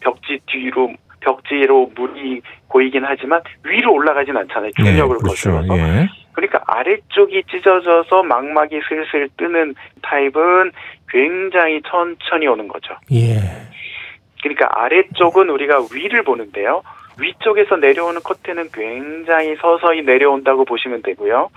벽지 0.00 0.40
뒤로 0.46 0.92
벽지로 1.20 1.90
물이 1.94 2.40
고이긴 2.68 3.04
하지만 3.04 3.42
위로 3.64 3.92
올라가진 3.94 4.36
않잖아요. 4.36 4.70
중력을 4.76 5.16
네, 5.16 5.22
그렇죠. 5.22 5.50
거슬러서. 5.52 5.78
예. 5.78 6.08
그러니까 6.32 6.62
아래쪽이 6.66 7.42
찢어져서 7.50 8.22
망막이 8.22 8.80
슬슬 8.88 9.28
뜨는 9.36 9.74
타입은 10.02 10.70
굉장히 11.08 11.80
천천히 11.82 12.46
오는 12.46 12.68
거죠. 12.68 12.94
예. 13.12 13.40
그러니까 14.48 14.68
아래쪽은 14.82 15.50
우리가 15.50 15.78
위를 15.92 16.22
보는데요. 16.24 16.82
위쪽에서 17.20 17.76
내려오는 17.76 18.20
커튼은 18.22 18.70
굉장히 18.72 19.56
서서히 19.56 20.02
내려온다고 20.02 20.64
보시면 20.64 21.02
되고요. 21.02 21.50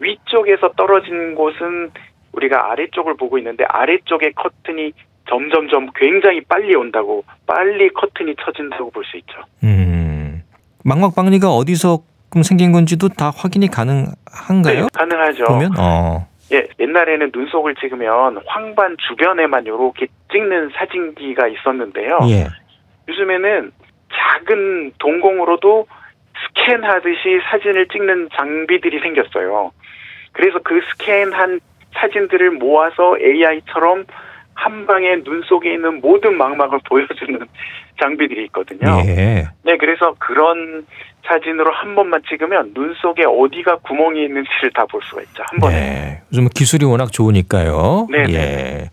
위쪽에서 0.00 0.72
떨어진 0.76 1.34
곳은 1.34 1.90
우리가 2.32 2.72
아래쪽을 2.72 3.16
보고 3.16 3.38
있는데 3.38 3.64
아래쪽의 3.68 4.32
커튼이 4.34 4.92
점점점 5.28 5.90
굉장히 5.94 6.40
빨리 6.42 6.74
온다고 6.74 7.24
빨리 7.46 7.88
커튼이 7.90 8.34
쳐진다고 8.44 8.90
볼 8.90 9.04
수 9.04 9.16
있죠. 9.18 9.38
음, 9.62 10.42
망막박리가 10.84 11.48
어디서 11.50 12.02
생긴 12.42 12.72
건지도 12.72 13.08
다 13.10 13.30
확인이 13.34 13.68
가능한가요? 13.68 14.82
네, 14.82 14.86
가능하죠. 14.92 15.44
보면 15.44 15.70
어. 15.78 16.26
예, 16.54 16.68
옛날에는 16.78 17.30
눈속을 17.34 17.74
찍으면 17.74 18.40
황반 18.46 18.96
주변에만 19.08 19.64
이렇게 19.64 20.06
찍는 20.30 20.70
사진기가 20.74 21.48
있었는데요. 21.48 22.18
예. 22.28 22.46
요즘에는 23.08 23.72
작은 24.12 24.92
동공으로도 24.98 25.86
스캔하듯이 26.48 27.40
사진을 27.50 27.88
찍는 27.88 28.28
장비들이 28.34 29.00
생겼어요. 29.00 29.72
그래서 30.32 30.60
그 30.62 30.80
스캔한 30.92 31.60
사진들을 31.94 32.52
모아서 32.52 33.16
AI처럼 33.18 34.04
한 34.54 34.86
방에 34.86 35.22
눈 35.24 35.42
속에 35.42 35.74
있는 35.74 36.00
모든 36.00 36.36
망막을 36.36 36.78
보여주는 36.88 37.40
장비들이 38.00 38.44
있거든요. 38.46 39.02
예. 39.06 39.46
네, 39.62 39.76
그래서 39.78 40.14
그런 40.18 40.84
사진으로 41.26 41.72
한 41.72 41.94
번만 41.94 42.20
찍으면 42.28 42.74
눈 42.74 42.94
속에 43.00 43.24
어디가 43.24 43.76
구멍이 43.78 44.22
있는지를 44.24 44.72
다 44.74 44.84
볼 44.86 45.00
수가 45.02 45.22
있죠. 45.22 45.42
한 45.46 45.58
번에. 45.60 45.74
네. 45.74 46.22
요즘 46.32 46.48
기술이 46.48 46.84
워낙 46.84 47.10
좋으니까요. 47.12 48.08
네. 48.10 48.24
네. 48.26 48.34
예. 48.34 48.90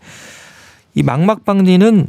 이 0.94 1.02
망막 1.02 1.44
박리는 1.44 2.06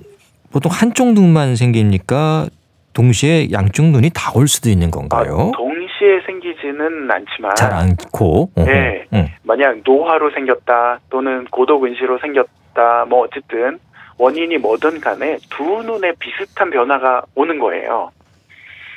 보통 0.51 0.71
한쪽 0.71 1.13
눈만 1.13 1.56
생깁니까? 1.56 2.47
동시에 2.93 3.51
양쪽 3.51 3.86
눈이 3.88 4.12
다 4.13 4.32
올 4.36 4.47
수도 4.47 4.69
있는 4.69 4.91
건가요? 4.91 5.51
아, 5.53 5.58
동시에 5.58 6.21
생기지는 6.27 7.10
않지만 7.10 7.56
잘 7.56 7.73
않고. 7.73 8.51
네. 8.58 9.06
응. 9.13 9.27
만약 9.43 9.77
노화로 9.84 10.32
생겼다 10.32 10.99
또는 11.10 11.45
고독 11.45 11.82
근시로 11.82 12.19
생겼다 12.19 13.06
뭐 13.10 13.21
어쨌든 13.25 13.79
원인이 14.17 14.58
뭐든 14.58 14.99
간에 14.99 15.38
두 15.49 15.63
눈에 15.84 16.13
비슷한 16.19 16.69
변화가 16.69 17.23
오는 17.36 17.60
거예요. 17.60 18.12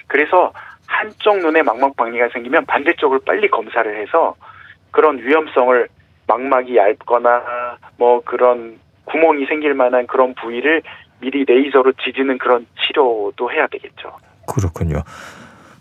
그래서 0.06 0.52
한쪽 0.86 1.38
눈에 1.38 1.62
망막 1.62 1.96
박리가 1.96 2.28
생기면 2.32 2.66
반대쪽을 2.66 3.20
빨리 3.26 3.48
검사를 3.48 4.00
해서 4.00 4.34
그런 4.90 5.18
위험성을 5.18 5.88
망막이 6.26 6.76
얇거나 6.76 7.42
뭐 7.98 8.22
그런 8.24 8.78
구멍이 9.04 9.46
생길 9.46 9.74
만한 9.74 10.06
그런 10.06 10.34
부위를 10.34 10.82
미리 11.20 11.44
레이저로 11.44 11.92
지지는 12.04 12.38
그런 12.38 12.66
치료도 12.80 13.50
해야 13.52 13.66
되겠죠. 13.68 14.12
그렇군요. 14.46 15.02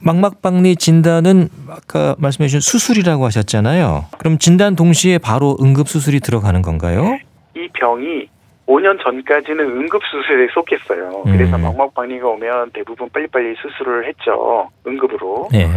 망막박리 0.01 0.75
진단은 0.75 1.49
아까 1.69 2.15
말씀해 2.19 2.47
주신 2.47 2.59
수술이라고 2.59 3.25
하셨잖아요. 3.25 4.05
그럼 4.17 4.37
진단 4.37 4.75
동시에 4.75 5.17
바로 5.17 5.57
응급 5.61 5.87
수술이 5.87 6.19
들어가는 6.19 6.61
건가요? 6.61 7.17
이 7.55 7.67
병이 7.73 8.27
5년 8.67 9.01
전까지는 9.03 9.59
응급수술에 9.63 10.47
속했어요. 10.53 11.23
음. 11.25 11.31
그래서 11.31 11.57
망막박리가 11.57 12.27
오면 12.27 12.71
대부분 12.71 13.09
빨리빨리 13.09 13.55
수술을 13.61 14.07
했죠. 14.07 14.69
응급으로. 14.87 15.49
네. 15.51 15.67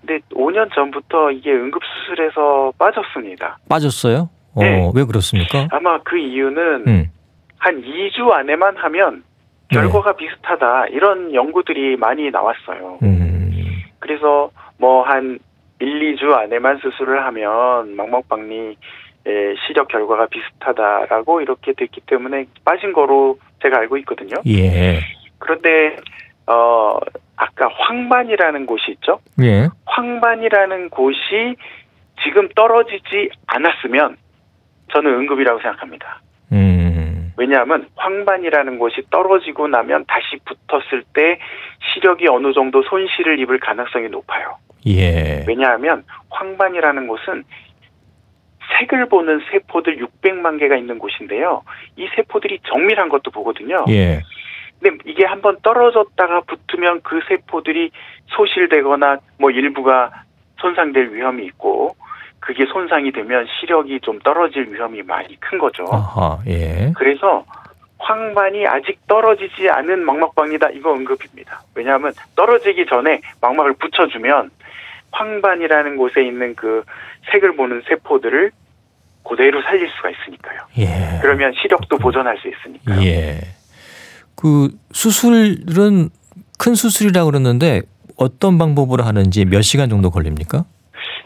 근데 0.00 0.18
5년 0.32 0.72
전부터 0.74 1.30
이게 1.32 1.52
응급수술에서 1.52 2.72
빠졌습니다. 2.78 3.58
빠졌어요? 3.68 4.28
어, 4.54 4.60
네. 4.60 4.90
왜 4.94 5.04
그렇습니까? 5.04 5.68
아마 5.70 5.98
그 6.02 6.18
이유는 6.18 6.84
음. 6.86 7.10
한 7.58 7.82
2주 7.82 8.30
안에만 8.30 8.76
하면 8.76 9.24
결과가 9.70 10.16
네. 10.16 10.26
비슷하다. 10.26 10.86
이런 10.88 11.34
연구들이 11.34 11.96
많이 11.96 12.30
나왔어요. 12.30 12.98
음. 13.02 13.52
그래서 13.98 14.50
뭐 14.78 15.02
한 15.02 15.38
1, 15.80 16.16
2주 16.16 16.32
안에만 16.32 16.78
수술을 16.78 17.24
하면 17.26 17.94
망막박리 17.96 18.76
예, 19.28 19.54
시력 19.66 19.88
결과가 19.88 20.26
비슷하다라고 20.26 21.42
이렇게 21.42 21.72
됐기 21.74 22.00
때문에 22.06 22.46
빠진 22.64 22.92
거로 22.92 23.38
제가 23.62 23.78
알고 23.78 23.98
있거든요. 23.98 24.36
예. 24.46 25.00
그런데 25.38 25.96
어 26.46 26.98
아까 27.36 27.68
황반이라는 27.68 28.66
곳이 28.66 28.92
있죠. 28.92 29.20
예. 29.42 29.68
황반이라는 29.84 30.88
곳이 30.90 31.56
지금 32.24 32.48
떨어지지 32.56 33.30
않았으면 33.46 34.16
저는 34.92 35.12
응급이라고 35.12 35.60
생각합니다. 35.60 36.20
음. 36.52 37.32
왜냐하면 37.36 37.86
황반이라는 37.94 38.78
곳이 38.78 39.02
떨어지고 39.10 39.68
나면 39.68 40.04
다시 40.08 40.38
붙었을 40.44 41.04
때 41.12 41.38
시력이 41.92 42.26
어느 42.28 42.52
정도 42.52 42.82
손실을 42.82 43.38
입을 43.40 43.60
가능성이 43.60 44.08
높아요. 44.08 44.56
예. 44.86 45.44
왜냐하면 45.46 46.04
황반이라는 46.30 47.06
곳은 47.06 47.44
색을 48.78 49.06
보는 49.06 49.40
세포들 49.50 49.98
600만 49.98 50.58
개가 50.58 50.76
있는 50.76 50.98
곳인데요. 50.98 51.62
이 51.96 52.08
세포들이 52.14 52.60
정밀한 52.64 53.08
것도 53.08 53.30
보거든요. 53.30 53.84
예. 53.88 54.20
근데 54.80 54.96
이게 55.04 55.24
한번 55.24 55.56
떨어졌다가 55.62 56.42
붙으면 56.42 57.00
그 57.02 57.20
세포들이 57.28 57.90
소실되거나 58.26 59.18
뭐 59.38 59.50
일부가 59.50 60.10
손상될 60.60 61.12
위험이 61.12 61.46
있고 61.46 61.96
그게 62.40 62.64
손상이 62.66 63.10
되면 63.10 63.46
시력이 63.60 64.00
좀 64.00 64.18
떨어질 64.20 64.72
위험이 64.72 65.02
많이 65.02 65.38
큰 65.40 65.58
거죠. 65.58 65.84
아하, 65.90 66.38
예. 66.46 66.92
그래서 66.96 67.44
황반이 67.98 68.66
아직 68.66 69.04
떨어지지 69.08 69.68
않은 69.68 70.04
망막박리다 70.04 70.70
이거 70.70 70.94
응급입니다. 70.94 71.62
왜냐하면 71.74 72.12
떨어지기 72.36 72.86
전에 72.86 73.20
망막을 73.40 73.74
붙여주면 73.74 74.50
황반이라는 75.10 75.96
곳에 75.96 76.22
있는 76.22 76.54
그 76.54 76.84
색을 77.32 77.56
보는 77.56 77.82
세포들을 77.88 78.52
그대로 79.28 79.60
살릴 79.62 79.88
수가 79.96 80.10
있으니까요. 80.10 80.58
예. 80.78 81.18
그러면 81.20 81.52
시력도 81.60 81.98
보존할 81.98 82.38
수 82.38 82.48
있으니까요. 82.48 83.02
예. 83.04 83.40
그 84.34 84.70
수술은 84.92 86.08
큰 86.58 86.74
수술이라고 86.74 87.30
그러는데 87.30 87.82
어떤 88.16 88.58
방법으로 88.58 89.04
하는지 89.04 89.44
몇 89.44 89.62
시간 89.62 89.88
정도 89.88 90.10
걸립니까? 90.10 90.64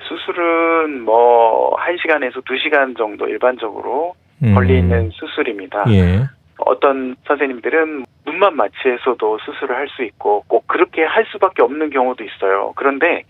수술은 0.08 1.02
뭐 1.02 1.74
1시간에서 1.76 2.44
2시간 2.44 2.96
정도 2.96 3.26
일반적으로 3.28 4.14
음. 4.42 4.54
걸리는 4.54 5.10
수술입니다. 5.14 5.84
예. 5.88 6.26
어떤 6.58 7.16
선생님들은 7.26 8.04
눈만 8.26 8.56
마취해서도 8.56 9.38
수술을 9.44 9.74
할 9.76 9.88
수 9.88 10.02
있고 10.04 10.44
꼭 10.48 10.66
그렇게 10.68 11.02
할 11.02 11.26
수밖에 11.32 11.62
없는 11.62 11.90
경우도 11.90 12.22
있어요. 12.24 12.72
그런데 12.76 13.24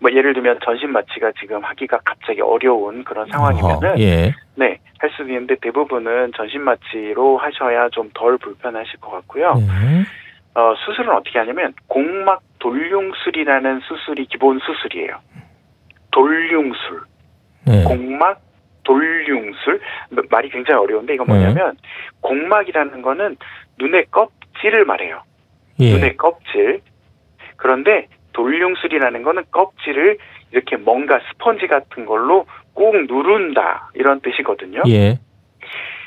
뭐 0.00 0.12
예를 0.12 0.32
들면 0.34 0.60
전신 0.64 0.92
마취가 0.92 1.32
지금 1.40 1.64
하기가 1.64 1.98
갑자기 2.04 2.40
어려운 2.40 3.02
그런 3.04 3.28
상황이면은 3.30 3.98
예. 3.98 4.32
네, 4.54 4.78
할수 4.98 5.22
있는데 5.22 5.56
대부분은 5.60 6.32
전신 6.36 6.62
마취로 6.62 7.38
하셔야 7.38 7.88
좀 7.90 8.10
덜 8.14 8.38
불편하실 8.38 9.00
것 9.00 9.10
같고요. 9.10 9.54
예. 9.58 10.04
어, 10.60 10.74
수술은 10.74 11.14
어떻게 11.14 11.38
하냐면 11.38 11.72
공막 11.86 12.42
돌융술이라는 12.58 13.80
수술이 13.80 14.26
기본 14.26 14.58
수술이에요. 14.58 15.20
돌융술. 16.10 17.02
네. 17.66 17.84
공막 17.84 18.40
돌융술. 18.82 19.80
말이 20.30 20.48
굉장히 20.50 20.80
어려운데 20.80 21.14
이건 21.14 21.26
뭐냐면 21.26 21.76
네. 21.80 21.88
공막이라는 22.22 23.02
거는 23.02 23.36
눈의 23.78 24.06
껍질을 24.10 24.84
말해요. 24.84 25.22
예. 25.80 25.92
눈의 25.92 26.16
껍질. 26.16 26.80
그런데 27.56 28.08
돌융술이라는 28.38 29.22
거는 29.24 29.42
껍질을 29.50 30.16
이렇게 30.52 30.76
뭔가 30.76 31.20
스펀지 31.28 31.66
같은 31.66 32.06
걸로 32.06 32.46
꾹 32.72 32.94
누른다 33.06 33.90
이런 33.94 34.20
뜻이거든요. 34.20 34.82
예. 34.86 35.18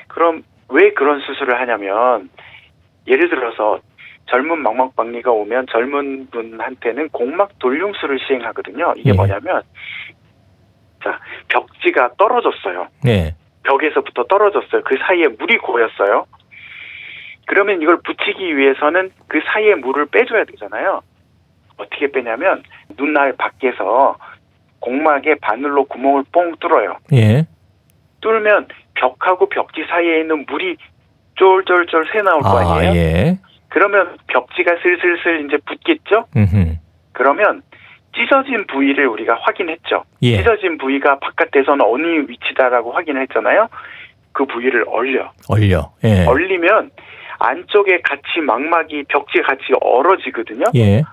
그럼 0.08 0.44
왜 0.70 0.94
그런 0.94 1.20
수술을 1.20 1.60
하냐면 1.60 2.30
예를 3.06 3.30
들어서 3.30 3.82
젊은 4.28 4.60
망막박리가 4.60 5.30
오면 5.30 5.68
젊은 5.72 6.30
분한테는 6.32 7.10
공막 7.10 7.60
돌융술을 7.60 8.20
시행하거든요. 8.26 8.94
이게 8.96 9.10
예. 9.10 9.14
뭐냐면 9.14 9.62
자 11.04 11.20
벽지가 11.50 12.12
떨어졌어요. 12.18 12.88
예. 13.08 13.36
벽에서부터 13.64 14.24
떨어졌어요. 14.24 14.84
그 14.86 14.98
사이에 15.06 15.28
물이 15.28 15.58
고였어요. 15.58 16.26
그러면 17.46 17.82
이걸 17.82 18.00
붙이기 18.02 18.56
위해서는 18.56 19.12
그 19.28 19.42
사이에 19.46 19.76
물을 19.76 20.06
빼줘야 20.06 20.46
되잖아요. 20.46 21.02
어떻게 21.82 22.12
빼냐면 22.12 22.64
눈알 22.98 23.34
밖에서 23.34 24.18
공막에 24.80 25.36
바늘로 25.36 25.86
구멍을 25.86 26.24
뽕 26.32 26.56
뚫어요. 26.60 26.98
예. 27.14 27.46
뚫으면 28.22 28.68
벽하고 28.96 29.50
벽지 29.50 29.84
사이에 29.90 30.22
있는 30.22 30.46
물이 30.48 30.78
쫄쫄쫄 31.36 32.06
새 32.12 32.22
나올 32.22 32.42
거 32.42 32.60
아, 32.60 32.78
아니에요. 32.78 32.94
예. 32.96 33.38
그러면 33.70 34.18
벽지가 34.28 34.76
슬슬슬 34.84 35.46
이제 35.46 35.58
붙겠죠. 35.66 36.26
음흠. 36.36 36.76
그러면 37.14 37.62
찢어진 38.16 38.68
부위를 38.68 39.08
우리가 39.08 39.38
확인했죠. 39.42 40.04
예. 40.24 40.38
찢어진 40.38 40.78
부위가 40.78 41.20
바깥에서는 41.20 41.84
어느 41.86 42.30
위치다라고 42.30 42.92
확인했잖아요. 42.92 43.70
그 44.34 44.46
부위를 44.46 44.86
얼려. 44.88 45.32
얼려. 45.48 45.92
예. 46.04 46.26
얼리면 46.26 46.92
안쪽에 47.40 48.02
같이 48.02 48.40
망막이 48.46 49.06
벽지 49.08 49.42
같이 49.42 49.64
얼어지거든요. 49.82 50.66
예. 50.76 51.04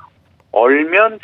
얼면 0.59 1.19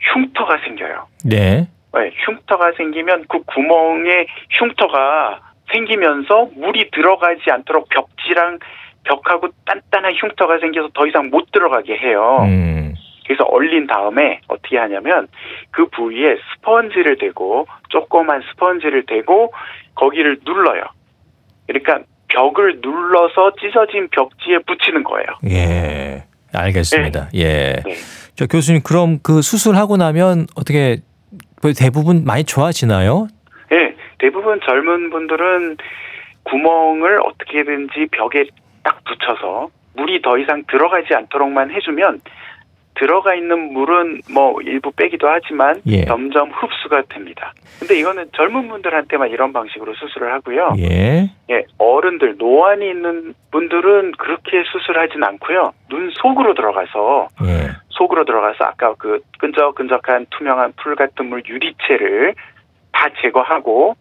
흉터가 0.00 0.58
생겨요. 0.64 1.06
네. 1.24 1.68
네. 1.92 2.10
흉터가 2.24 2.72
생기면 2.76 3.24
그 3.28 3.42
구멍에 3.42 4.26
흉터가 4.50 5.40
생기면서 5.72 6.48
물이 6.54 6.90
들어가지 6.90 7.50
않도록 7.50 7.88
벽지랑 7.88 8.58
벽하고 9.04 9.48
단단한 9.64 10.14
흉터가 10.14 10.58
생겨서 10.58 10.90
더 10.94 11.06
이상 11.06 11.30
못 11.30 11.50
들어가게 11.52 11.96
해요. 11.96 12.38
음. 12.42 12.94
그래서 13.26 13.44
얼린 13.44 13.86
다음에 13.86 14.40
어떻게 14.48 14.76
하냐면 14.76 15.28
그 15.70 15.86
부위에 15.88 16.36
스펀지를 16.56 17.18
대고 17.18 17.66
조그만 17.88 18.42
스펀지를 18.50 19.06
대고 19.06 19.52
거기를 19.94 20.40
눌러요. 20.44 20.84
그러니까 21.66 22.00
벽을 22.28 22.80
눌러서 22.82 23.52
찢어진 23.60 24.08
벽지에 24.08 24.58
붙이는 24.66 25.04
거예요. 25.04 25.26
예. 25.48 26.24
알겠습니다. 26.52 27.28
네. 27.32 27.38
예. 27.40 27.82
네. 27.84 27.94
저 28.40 28.46
교수님 28.46 28.80
그럼 28.82 29.18
그 29.22 29.42
수술하고 29.42 29.98
나면 29.98 30.46
어떻게 30.56 31.02
대부분 31.78 32.24
많이 32.24 32.42
좋아지나요? 32.42 33.28
네. 33.70 33.94
대부분 34.16 34.58
젊은 34.64 35.10
분들은 35.10 35.76
구멍을 36.44 37.20
어떻게든지 37.22 38.08
벽에 38.10 38.46
딱 38.82 39.04
붙여서 39.04 39.68
물이 39.94 40.22
더 40.22 40.38
이상 40.38 40.64
들어가지 40.70 41.12
않도록만 41.12 41.70
해주면 41.70 42.22
들어가 42.94 43.34
있는 43.34 43.72
물은 43.72 44.20
뭐 44.32 44.60
일부 44.62 44.90
빼기도 44.92 45.28
하지만 45.28 45.80
예. 45.86 46.04
점점 46.04 46.50
흡수가 46.50 47.02
됩니다. 47.08 47.52
근데 47.78 47.98
이거는 47.98 48.30
젊은 48.34 48.68
분들한테만 48.68 49.30
이런 49.30 49.52
방식으로 49.52 49.94
수술을 49.94 50.32
하고요. 50.32 50.74
예. 50.78 51.30
예, 51.50 51.64
어른들 51.78 52.36
노안이 52.36 52.88
있는 52.88 53.34
분들은 53.52 54.12
그렇게 54.12 54.62
수술하진 54.70 55.22
않고요. 55.24 55.72
눈 55.88 56.10
속으로 56.10 56.54
들어가서 56.54 57.28
예. 57.44 57.70
속으로 57.88 58.24
들어가서 58.24 58.64
아까 58.64 58.94
그 58.98 59.20
끈적끈적한 59.38 60.26
투명한 60.30 60.74
풀 60.76 60.96
같은 60.96 61.26
물 61.26 61.42
유리체를 61.46 62.34
다 62.92 63.08
제거하고 63.22 63.96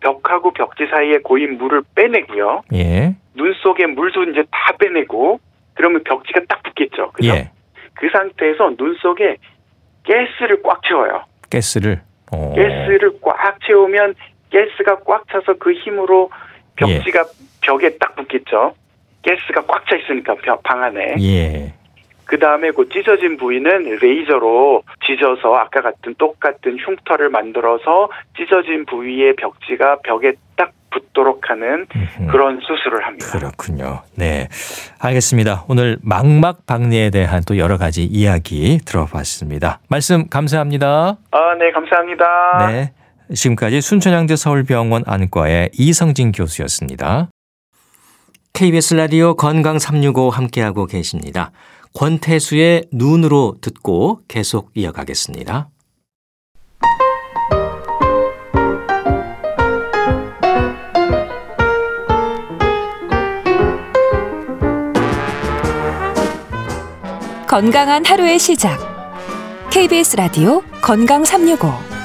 벽하고 0.00 0.52
벽지 0.52 0.86
사이에 0.90 1.18
고인 1.18 1.58
물을 1.58 1.82
빼내고요. 1.94 2.62
예. 2.74 3.14
눈 3.34 3.54
속에 3.54 3.86
물도 3.86 4.24
이제 4.24 4.44
다 4.50 4.72
빼내고 4.78 5.40
그러면 5.74 6.02
벽지가 6.04 6.40
딱 6.48 6.62
붙겠죠. 6.62 7.12
그죠? 7.12 7.34
예. 7.34 7.50
그 7.96 8.08
상태에서 8.10 8.76
눈 8.76 8.94
속에 9.00 9.36
가스를 10.06 10.62
꽉 10.62 10.82
채워요. 10.82 11.24
가스를? 11.50 12.00
오. 12.32 12.54
가스를 12.54 13.18
꽉 13.20 13.58
채우면 13.66 14.14
가스가 14.52 15.00
꽉 15.04 15.26
차서 15.28 15.54
그 15.58 15.72
힘으로 15.72 16.30
벽지가 16.76 17.20
예. 17.20 17.24
벽에 17.62 17.96
딱 17.98 18.14
붙겠죠. 18.16 18.74
가스가 19.26 19.66
꽉 19.66 19.84
차 19.88 19.96
있으니까 19.96 20.36
방 20.62 20.82
안에. 20.82 21.16
예. 21.20 21.74
그 22.26 22.38
다음에 22.38 22.72
그 22.72 22.88
찢어진 22.88 23.36
부위는 23.36 23.98
레이저로 24.02 24.82
찢어서 25.06 25.54
아까 25.54 25.80
같은 25.80 26.14
똑같은 26.18 26.76
흉터를 26.78 27.30
만들어서 27.30 28.10
찢어진 28.36 28.84
부위의 28.84 29.36
벽지가 29.36 30.00
벽에 30.02 30.34
딱 30.56 30.72
붙도록 30.90 31.50
하는 31.50 31.86
그런 32.30 32.60
수술을 32.60 33.06
합니다. 33.06 33.26
그렇군요. 33.32 34.02
네. 34.14 34.48
알겠습니다. 34.98 35.64
오늘 35.68 35.98
망막 36.02 36.66
박리에 36.66 37.10
대한 37.10 37.42
또 37.46 37.58
여러 37.58 37.76
가지 37.76 38.04
이야기 38.04 38.78
들어봤습니다. 38.84 39.80
말씀 39.88 40.28
감사합니다. 40.28 41.18
아, 41.30 41.54
네, 41.58 41.70
감사합니다. 41.70 42.66
네. 42.68 42.92
지금까지 43.34 43.80
순천향대 43.80 44.36
서울병원 44.36 45.04
안과의 45.06 45.70
이성진 45.74 46.32
교수였습니다. 46.32 47.28
KBS 48.52 48.94
라디오 48.94 49.34
건강 49.36 49.78
365 49.78 50.30
함께하고 50.30 50.86
계십니다. 50.86 51.50
권태수의 51.96 52.88
눈으로 52.92 53.56
듣고 53.62 54.20
계속 54.28 54.70
이어가겠습니다. 54.74 55.70
건강한 67.48 68.04
하루의 68.04 68.38
시작. 68.38 68.78
KBS 69.70 70.16
라디오 70.16 70.60
건강 70.82 71.24
365 71.24 71.95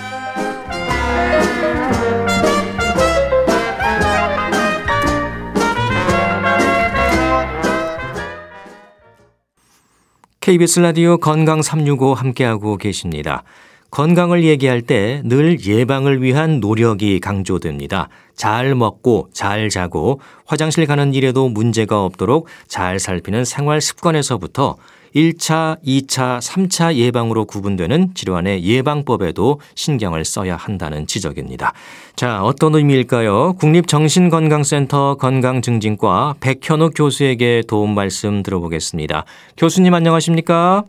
KBS 10.41 10.80
라디오 10.80 11.17
건강 11.19 11.62
365 11.62 12.15
함께하고 12.15 12.77
계십니다. 12.77 13.43
건강을 13.91 14.43
얘기할 14.43 14.82
때 14.82 15.21
늘 15.23 15.63
예방을 15.63 16.23
위한 16.23 16.60
노력이 16.60 17.19
강조됩니다. 17.19 18.10
잘 18.36 18.73
먹고 18.73 19.30
잘 19.34 19.69
자고 19.69 20.19
화장실 20.47 20.88
가는 20.88 21.13
일에도 21.13 21.47
문제가 21.47 22.04
없도록 22.04 22.47
잘 22.67 22.99
살피는 22.99 23.45
생활 23.45 23.82
습관에서부터 23.82 24.77
1차, 25.15 25.78
2차, 25.86 26.39
3차 26.39 26.95
예방으로 26.95 27.45
구분되는 27.45 28.13
질환의 28.13 28.63
예방법에도 28.63 29.60
신경을 29.76 30.26
써야 30.26 30.56
한다는 30.56 31.08
지적입니다. 31.08 31.74
자, 32.15 32.43
어떤 32.43 32.76
의미일까요? 32.76 33.54
국립정신건강센터 33.54 35.15
건강증진과 35.15 36.36
백현욱 36.39 36.93
교수에게 36.95 37.63
도움 37.67 37.95
말씀 37.95 38.43
들어보겠습니다. 38.43 39.26
교수님 39.58 39.93
안녕하십니까? 39.93 40.84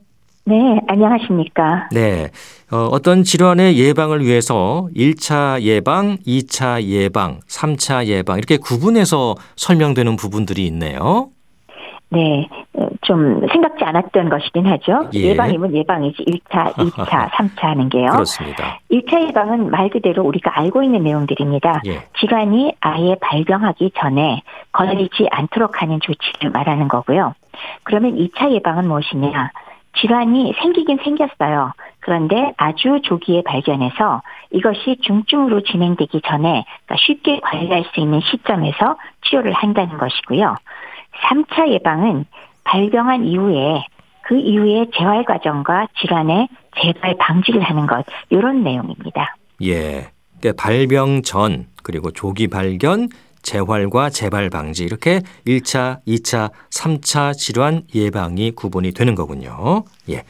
네, 0.45 0.55
안녕하십니까? 0.89 1.89
네. 1.93 2.31
어, 2.73 2.89
어떤 2.91 3.23
질환의 3.23 3.79
예방을 3.79 4.25
위해서 4.25 4.89
1차 4.97 5.61
예방, 5.63 6.17
2차 6.27 6.83
예방, 6.83 7.41
3차 7.49 8.07
예방 8.07 8.39
이렇게 8.39 8.57
구분해서 8.57 9.37
설명되는 9.57 10.17
부분들이 10.17 10.67
있네요. 10.67 11.31
네, 12.13 12.47
어, 12.75 12.87
좀 13.01 13.47
생각지 13.49 13.83
않았던 13.85 14.29
것이긴 14.29 14.67
하죠. 14.67 15.09
예. 15.15 15.35
방이면 15.35 15.75
예방이지 15.75 16.25
1차, 16.25 16.75
2차, 16.75 17.31
3차 17.31 17.63
하는 17.63 17.89
게요. 17.89 18.11
그렇습니다. 18.11 18.79
1차 18.91 19.29
예방은 19.29 19.71
말 19.71 19.89
그대로 19.89 20.23
우리가 20.23 20.59
알고 20.59 20.83
있는 20.83 21.05
내용들입니다. 21.05 21.81
예. 21.87 22.03
질환이 22.21 22.75
아예 22.81 23.17
발병하기 23.21 23.93
전에 23.97 24.43
걸리지 24.73 25.29
않도록 25.31 25.81
하는 25.81 26.01
조치를 26.01 26.51
말하는 26.51 26.89
거고요. 26.89 27.35
그러면 27.85 28.17
2차 28.17 28.53
예방은 28.53 28.87
무엇이냐? 28.89 29.51
질환이 29.99 30.55
생기긴 30.61 30.99
생겼어요. 31.03 31.73
그런데 32.01 32.53
아주 32.57 33.01
조기에 33.03 33.43
발견해서 33.43 34.23
이것이 34.51 34.97
중증으로 35.03 35.63
진행되기 35.63 36.23
전에 36.27 36.65
그러니까 36.87 36.97
쉽게 36.99 37.41
관리할 37.41 37.85
수 37.93 38.01
있는 38.01 38.21
시점에서 38.21 38.97
치료를 39.25 39.53
한다는 39.53 39.99
것이고요. 39.99 40.57
3차 41.13 41.71
예방은 41.71 42.25
발병한 42.65 43.25
이후에 43.25 43.85
그 44.23 44.39
이후에 44.39 44.87
재활 44.97 45.25
과정과 45.25 45.89
질환의 46.01 46.49
재발 46.81 47.17
방지를 47.19 47.61
하는 47.63 47.87
것 47.87 48.05
이런 48.31 48.63
내용입니다. 48.63 49.37
예. 49.63 50.11
그러니까 50.41 50.63
발병 50.63 51.23
전 51.23 51.67
그리고 51.83 52.11
조기 52.11 52.49
발견 52.49 53.09
재활과 53.43 54.11
재발 54.11 54.51
방지 54.51 54.85
이렇게 54.85 55.21
1차, 55.47 55.99
2차, 56.07 56.51
3차 56.71 57.35
질환 57.35 57.83
예방이 57.95 58.53
구분이 58.53 58.93
되는 58.93 59.15
거군요. 59.15 59.85
예. 60.09 60.23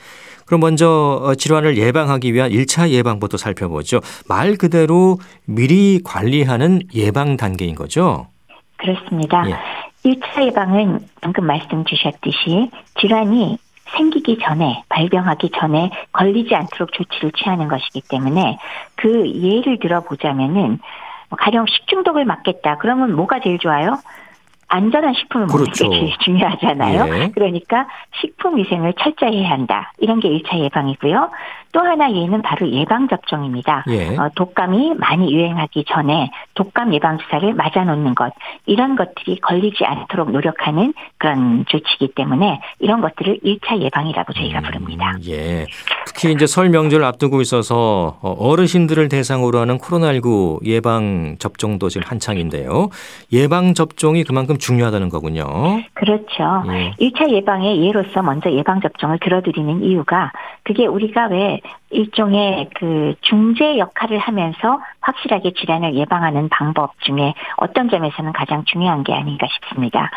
그럼 0.47 0.61
먼저 0.61 1.21
어, 1.23 1.35
질환을 1.35 1.79
예방하기 1.79 2.35
위한 2.35 2.51
1차 2.51 2.91
예방부터 2.91 3.37
살펴보죠. 3.37 4.01
말 4.29 4.57
그대로 4.57 5.19
미리 5.45 6.01
관리하는 6.03 6.81
예방 6.95 7.37
단계인 7.37 7.75
거죠? 7.75 8.27
그렇습니다. 8.77 9.49
예. 9.49 9.57
1차 10.05 10.45
예방은 10.47 11.01
방금 11.21 11.47
말씀 11.47 11.85
주셨듯이 11.85 12.71
질환이 13.01 13.59
생기기 13.97 14.39
전에 14.39 14.83
발병하기 14.89 15.51
전에 15.55 15.91
걸리지 16.13 16.55
않도록 16.55 16.93
조치를 16.93 17.33
취하는 17.33 17.69
것이기 17.69 18.03
때문에 18.09 18.59
그 18.97 19.31
예를 19.31 19.79
들어 19.79 20.01
보자면은 20.01 20.79
뭐 21.29 21.37
가령 21.39 21.67
식중독을 21.67 22.25
막겠다. 22.25 22.79
그러면 22.79 23.15
뭐가 23.15 23.41
제일 23.41 23.59
좋아요? 23.59 23.99
안전한 24.73 25.13
식품을 25.13 25.49
먹는 25.49 25.65
그렇죠. 25.65 25.91
게 25.91 25.99
제일 25.99 26.13
중요하잖아요. 26.25 27.15
예. 27.15 27.31
그러니까 27.35 27.87
식품 28.21 28.57
위생을 28.57 28.95
철저히 28.99 29.43
해야 29.43 29.51
한다. 29.51 29.93
이런 29.99 30.19
게 30.19 30.31
1차 30.31 30.59
예방이고요. 30.59 31.31
또 31.73 31.81
하나 31.81 32.11
예는 32.11 32.41
바로 32.43 32.71
예방 32.71 33.09
접종입니다. 33.09 33.85
예. 33.89 34.17
어, 34.17 34.31
독감이 34.35 34.95
많이 34.97 35.33
유행하기 35.33 35.85
전에 35.89 36.31
독감 36.55 36.95
예방 36.95 37.19
주사를 37.19 37.53
맞아 37.55 37.85
놓는 37.85 38.15
것 38.15 38.33
이런 38.65 38.97
것들이 38.97 39.41
걸리지 39.41 39.85
않도록 39.85 40.31
노력하는 40.31 40.95
그런 41.19 41.65
조치이기 41.69 42.13
때문에 42.15 42.61
이런 42.79 43.01
것들을 43.03 43.41
1차 43.45 43.79
예방이라고 43.81 44.33
저희가 44.33 44.61
음, 44.61 44.65
부릅니다. 44.65 45.17
예. 45.29 45.67
특히 46.07 46.33
이제 46.33 46.47
설 46.47 46.71
명절 46.71 47.05
앞두고 47.05 47.43
있어서 47.43 48.19
어, 48.23 48.33
어르신들을 48.39 49.09
대상으로 49.11 49.59
하는 49.59 49.77
코로나19 49.79 50.65
예방 50.67 51.37
접종도 51.39 51.91
지금 51.91 52.07
한창인데요. 52.07 52.89
예방 53.33 53.75
접종이 53.75 54.25
그만큼 54.25 54.59
중요하다는 54.63 55.09
거군요. 55.09 55.45
그렇죠. 55.95 56.63
예. 56.69 56.93
1차 57.01 57.31
예방의 57.31 57.85
예로서 57.85 58.23
먼저 58.23 58.51
예방 58.53 58.81
접종을 58.81 59.19
들어드리는 59.19 59.83
이유가 59.83 60.31
그게 60.63 60.87
우리가 60.87 61.27
왜 61.27 61.61
일종의 61.91 62.71
그 62.75 63.15
중재 63.23 63.77
역할을 63.79 64.19
하면서 64.19 64.81
확실하게 65.01 65.53
질환을 65.53 65.95
예방하는 65.95 66.49
방법 66.49 66.93
중에 67.01 67.35
어떤 67.57 67.91
점에서는 67.91 68.33
가장 68.33 68.65
중요한 68.65 69.03
게 69.03 69.13
아닌가 69.13 69.47
싶습니다. 69.53 70.11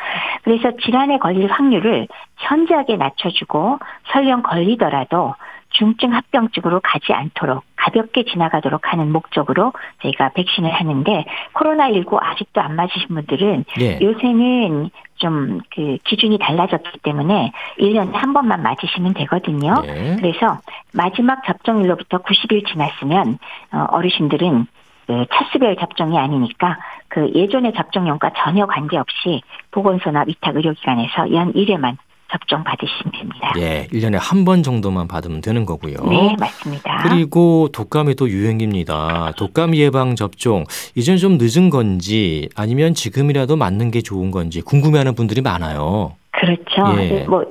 그래서 0.44 0.72
질환에 0.84 1.18
걸릴 1.18 1.52
확률을 1.52 2.08
현저하게 2.38 2.98
낮춰주고 2.98 3.80
설령 4.12 4.44
걸리더라도 4.44 5.34
중증 5.78 6.14
합병증으로 6.14 6.82
가지 6.84 7.14
않도록 7.14 7.64
가볍게 7.76 8.24
지나가도록 8.24 8.92
하는 8.92 9.12
목적으로 9.12 9.74
저희가 10.02 10.30
백신을 10.30 10.72
하는데 10.72 11.26
코로나19 11.54 12.18
아직도 12.22 12.62
안 12.62 12.76
맞으신 12.76 13.08
분들은 13.10 13.66
예. 13.80 14.00
요새는 14.02 14.90
좀 15.18 15.62
그 15.76 15.98
기준이 16.06 16.38
달라졌기 16.38 17.00
때문에 17.00 17.52
1년에 17.80 18.14
한 18.14 18.34
번만 18.34 18.62
맞으시면 18.64 19.14
되거든요. 19.14 19.76
예. 19.86 20.16
그래서 20.20 20.60
마지막 20.94 21.44
접종일로부터 21.46 22.20
90일 22.20 22.68
지났으면 22.68 23.38
어, 23.72 23.86
어르신들은 23.90 24.68
그 25.08 25.26
차수별 25.34 25.76
접종이 25.76 26.18
아니니까 26.18 26.80
그 27.10 27.32
예전의 27.36 27.74
접종용과 27.74 28.32
전혀 28.38 28.66
관계없이 28.66 29.42
보건소나 29.72 30.24
위탁 30.28 30.56
의료기관에서 30.56 31.32
연 31.34 31.54
1회만 31.54 31.98
접종 32.32 32.64
받으시면 32.64 33.12
됩니다. 33.12 33.54
예, 33.58 33.88
1년에 33.92 34.18
한 34.20 34.46
번 34.46 34.62
정도만 34.64 35.08
받으면 35.08 35.42
되는 35.42 35.66
거고요. 35.66 35.96
네, 36.08 36.36
맞습니다. 36.40 37.04
그리고 37.04 37.68
독감이 37.72 38.16
또 38.16 38.30
유행입니다. 38.30 39.34
독감 39.38 39.76
예방 39.76 40.16
접종 40.16 40.66
이제는 40.96 41.18
좀 41.18 41.38
늦은 41.40 41.70
건지 41.72 42.50
아니면 42.56 42.94
지금이라도 42.94 43.56
맞는 43.56 43.90
게 43.92 44.02
좋은 44.02 44.30
건지 44.32 44.62
궁금해하는 44.62 45.16
분들이 45.16 45.42
많아요. 45.42 46.14
그렇죠. 46.32 47.00
예. 47.02 47.10
네, 47.10 47.26
뭐, 47.28 47.46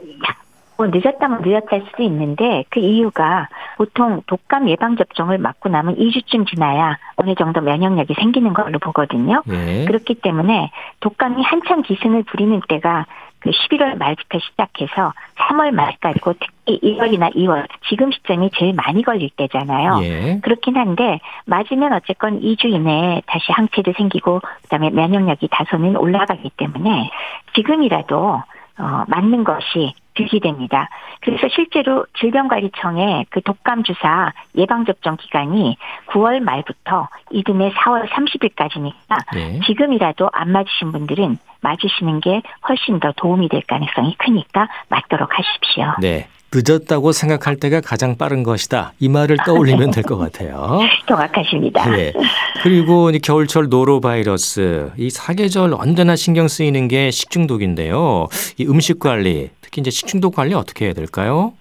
뭐 0.76 0.86
늦었다면 0.86 1.42
늦었다 1.44 1.66
할 1.70 1.84
수도 1.90 2.02
있는데 2.04 2.64
그 2.68 2.78
이유가 2.80 3.48
보통 3.76 4.22
독감 4.26 4.68
예방 4.68 4.96
접종을 4.96 5.38
맞고 5.38 5.68
나면 5.68 5.96
2주쯤 5.96 6.48
지나야 6.48 6.98
어느 7.16 7.34
정도 7.34 7.60
면역력이 7.60 8.14
생기는 8.14 8.52
걸로 8.52 8.78
보거든요. 8.78 9.42
예. 9.50 9.84
그렇기 9.86 10.16
때문에 10.16 10.70
독감이 11.00 11.42
한참 11.42 11.82
기승을 11.82 12.24
부리는 12.24 12.60
때가 12.68 13.06
그 13.44 13.50
11월 13.50 13.96
말부터 13.98 14.38
시작해서 14.38 15.12
3월 15.36 15.70
말까지고 15.72 16.32
특히 16.40 16.80
1월이나 16.80 17.34
2월 17.36 17.66
지금 17.90 18.10
시점이 18.10 18.50
제일 18.54 18.72
많이 18.72 19.02
걸릴 19.02 19.28
때잖아요. 19.36 20.00
예. 20.02 20.40
그렇긴 20.42 20.78
한데 20.78 21.20
맞으면 21.44 21.92
어쨌건 21.92 22.40
2주 22.40 22.64
이내에 22.64 23.20
다시 23.26 23.52
항체도 23.52 23.92
생기고 23.98 24.40
그다음에 24.62 24.88
면역력이 24.88 25.48
다소는 25.50 25.96
올라가기 25.96 26.50
때문에 26.56 27.10
지금이라도 27.54 28.42
어, 28.78 29.04
맞는 29.06 29.44
것이 29.44 29.92
득이됩니다. 30.14 30.88
그래서 31.20 31.48
실제로 31.48 32.06
질병관리청의 32.18 33.26
그 33.30 33.40
독감 33.42 33.82
주사 33.82 34.32
예방 34.56 34.84
접종 34.84 35.16
기간이 35.16 35.76
9월 36.08 36.40
말부터 36.40 37.08
이듬해 37.30 37.70
4월 37.72 38.08
30일까지니까 38.08 39.34
네. 39.34 39.60
지금이라도 39.66 40.30
안 40.32 40.52
맞으신 40.52 40.92
분들은 40.92 41.38
맞으시는 41.60 42.20
게 42.20 42.42
훨씬 42.68 43.00
더 43.00 43.12
도움이 43.16 43.48
될 43.48 43.62
가능성이 43.62 44.14
크니까 44.16 44.68
맞도록 44.88 45.30
하십시오. 45.38 45.94
네. 46.00 46.28
늦었다고 46.54 47.12
생각할 47.12 47.56
때가 47.56 47.80
가장 47.80 48.16
빠른 48.16 48.42
것이다. 48.42 48.92
이 49.00 49.08
말을 49.08 49.36
떠올리면 49.44 49.90
될 49.90 50.04
것 50.04 50.16
같아요. 50.18 50.80
정확하십니다. 51.08 51.88
네. 51.90 52.12
그리고 52.62 53.10
겨울철 53.22 53.68
노로바이러스, 53.68 54.90
이 54.96 55.10
사계절 55.10 55.74
언제나 55.74 56.14
신경 56.16 56.46
쓰이는 56.48 56.88
게 56.88 57.10
식중독인데요. 57.10 58.28
이 58.58 58.66
음식 58.66 58.98
관리, 58.98 59.50
특히 59.60 59.80
이제 59.80 59.90
식중독 59.90 60.34
관리 60.36 60.54
어떻게 60.54 60.86
해야 60.86 60.94
될까요? 60.94 61.52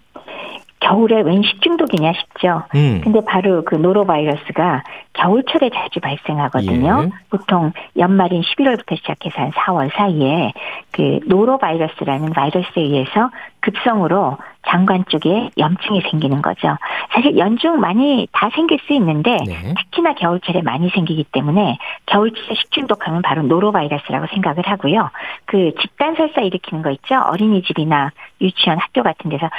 겨울에 0.82 1.22
웬 1.22 1.42
식중독이냐 1.44 2.12
싶죠. 2.20 2.64
음. 2.76 3.00
근데 3.04 3.22
바로 3.26 3.64
그 3.64 3.76
노로바이러스가 3.76 4.84
겨울철에 5.14 5.70
자주 5.70 6.00
발생하거든요. 6.00 7.04
예. 7.06 7.10
보통 7.30 7.72
연말인 7.98 8.42
11월부터 8.42 8.98
시작해서 8.98 9.42
한 9.42 9.52
4월 9.52 9.92
사이에 9.96 10.52
그 10.92 11.20
노로바이러스라는 11.28 12.32
바이러스에 12.32 12.82
의해서 12.82 13.30
급성으로 13.60 14.38
장관 14.68 15.06
쪽에 15.08 15.50
염증이 15.58 16.02
생기는 16.10 16.42
거죠. 16.42 16.78
사실 17.12 17.38
연중 17.38 17.80
많이 17.80 18.28
다 18.32 18.50
생길 18.54 18.80
수 18.80 18.94
있는데 18.94 19.38
네. 19.46 19.74
특히나 19.78 20.14
겨울철에 20.16 20.62
많이 20.62 20.90
생기기 20.90 21.26
때문에 21.26 21.78
겨울철 22.06 22.56
식중독하면 22.56 23.22
바로 23.22 23.44
노로바이러스라고 23.44 24.28
생각을 24.28 24.64
하고요. 24.66 25.10
그 25.46 25.74
집단 25.82 26.16
설사 26.16 26.42
일으키는 26.42 26.82
거 26.82 26.92
있죠. 26.92 27.16
어린이집이나 27.16 28.12
유치원, 28.42 28.80
학교 28.80 29.04
같은 29.04 29.30
데서 29.30 29.50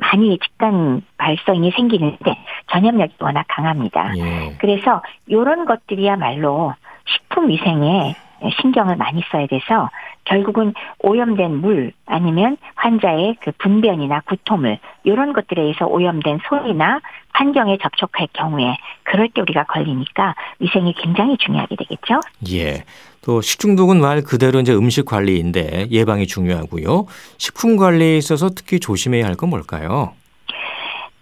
많이 0.00 0.38
집단 0.38 1.02
발성이 1.24 1.70
생기는데 1.72 2.36
전염력이 2.72 3.14
워낙 3.20 3.44
강합니다. 3.48 4.12
예. 4.16 4.56
그래서 4.58 5.02
이런 5.26 5.66
것들이야말로 5.66 6.74
식품 7.06 7.48
위생에 7.50 8.16
신경을 8.62 8.96
많이 8.96 9.22
써야 9.30 9.46
돼서 9.46 9.90
결국은 10.24 10.72
오염된 11.00 11.60
물 11.60 11.92
아니면 12.06 12.56
환자의 12.74 13.36
그 13.40 13.52
분변이나 13.58 14.20
구토물 14.20 14.78
이런 15.04 15.34
것들에 15.34 15.60
의해서 15.60 15.86
오염된 15.86 16.38
소리나 16.48 17.00
환경에 17.32 17.76
접촉할 17.82 18.28
경우에 18.32 18.76
그럴 19.02 19.28
때 19.28 19.42
우리가 19.42 19.64
걸리니까 19.64 20.34
위생이 20.58 20.94
굉장히 20.94 21.36
중요하게 21.36 21.76
되겠죠. 21.76 22.20
예. 22.50 22.84
또 23.22 23.42
식중독은 23.42 24.00
말 24.00 24.22
그대로 24.22 24.60
이제 24.60 24.72
음식 24.74 25.04
관리인데 25.04 25.88
예방이 25.90 26.26
중요하고요. 26.26 27.04
식품 27.36 27.76
관리에 27.76 28.16
있어서 28.16 28.48
특히 28.50 28.80
조심해야 28.80 29.26
할 29.26 29.34
건 29.36 29.50
뭘까요? 29.50 30.14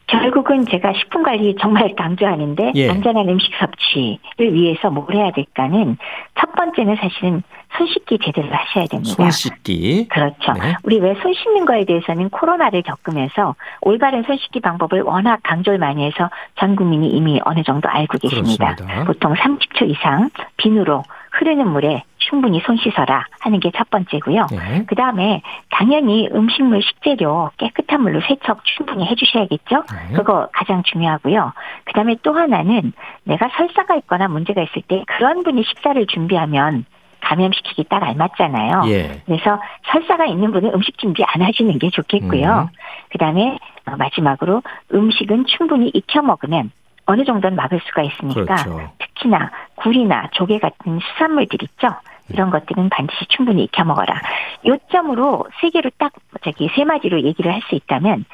결국은 0.08 0.64
제가 0.66 0.92
식품 0.94 1.22
관리 1.22 1.54
정말 1.60 1.94
강조하는데 1.94 2.72
예. 2.74 2.88
안전한 2.90 3.28
음식 3.28 3.52
섭취를 3.60 4.54
위해서 4.54 4.90
뭘 4.90 5.14
해야 5.14 5.30
될까는 5.30 5.96
첫 6.40 6.52
번째는 6.52 6.96
사실은 6.96 7.42
손 7.76 7.86
씻기 7.86 8.18
제대로 8.24 8.48
하셔야 8.50 8.86
됩니다. 8.86 9.14
손 9.14 9.30
씻기. 9.30 10.08
그렇죠. 10.08 10.52
네. 10.54 10.74
우리 10.84 10.98
왜 10.98 11.14
손 11.22 11.34
씻는 11.34 11.66
거에 11.66 11.84
대해서는 11.84 12.30
코로나를 12.30 12.82
겪으면서 12.82 13.54
올바른 13.82 14.22
손 14.22 14.38
씻기 14.38 14.60
방법을 14.60 15.02
워낙 15.02 15.40
강조를 15.42 15.78
많이 15.78 16.04
해서 16.04 16.30
전 16.58 16.74
국민이 16.76 17.08
이미 17.10 17.40
어느 17.44 17.62
정도 17.62 17.88
알고 17.88 18.16
계십니다. 18.18 18.74
그렇습니다. 18.76 19.04
보통 19.04 19.34
30초 19.34 19.90
이상 19.90 20.30
비누로 20.56 21.04
흐르는 21.32 21.68
물에 21.68 22.02
충분히 22.28 22.60
손 22.66 22.76
씻어라 22.76 23.24
하는 23.40 23.60
게 23.60 23.70
첫 23.78 23.88
번째고요. 23.90 24.46
네. 24.50 24.84
그 24.86 24.94
다음에 24.96 25.40
당연히 25.70 26.28
음식물 26.32 26.82
식재료 26.82 27.50
깨끗한 27.58 28.02
물로 28.02 28.20
세척 28.22 28.64
충분히 28.64 29.06
해주셔야겠죠. 29.06 29.84
네. 29.90 30.16
그거 30.16 30.48
가장 30.52 30.82
중요하고요. 30.82 31.52
그 31.84 31.92
다음에 31.92 32.16
또 32.22 32.32
하나는 32.32 32.92
내가 33.24 33.48
설사가 33.56 33.94
있거나 33.96 34.26
문제가 34.28 34.62
있을 34.62 34.82
때 34.82 35.04
그런 35.06 35.44
분이 35.44 35.62
식사를 35.62 36.04
준비하면 36.06 36.84
감염시키기 37.20 37.84
딱 37.88 38.02
알맞잖아요. 38.02 38.82
예. 38.86 39.22
그래서 39.26 39.60
설사가 39.92 40.26
있는 40.26 40.50
분은 40.50 40.72
음식 40.74 40.96
준비 40.98 41.22
안 41.24 41.42
하시는 41.42 41.78
게 41.78 41.90
좋겠고요. 41.90 42.68
음. 42.72 42.76
그다음에 43.10 43.58
어, 43.86 43.96
마지막으로 43.96 44.62
음식은 44.92 45.46
충분히 45.46 45.88
익혀 45.94 46.22
먹으면 46.22 46.70
어느 47.06 47.24
정도는 47.24 47.56
막을 47.56 47.80
수가 47.86 48.02
있으니까 48.02 48.44
그렇죠. 48.56 48.90
특히나 48.98 49.50
굴이나 49.76 50.28
조개 50.32 50.58
같은 50.58 50.98
수산물들 51.00 51.62
있죠. 51.62 51.88
이런 52.30 52.50
것들은 52.50 52.88
반드시 52.90 53.26
충분히 53.28 53.64
익혀 53.64 53.84
먹어라. 53.84 54.20
요점으로 54.66 55.46
세 55.60 55.70
개로 55.70 55.90
딱 55.98 56.12
저기 56.44 56.68
세 56.74 56.84
마디로 56.84 57.22
얘기를 57.22 57.52
할 57.52 57.60
수 57.68 57.74
있다면 57.74 58.24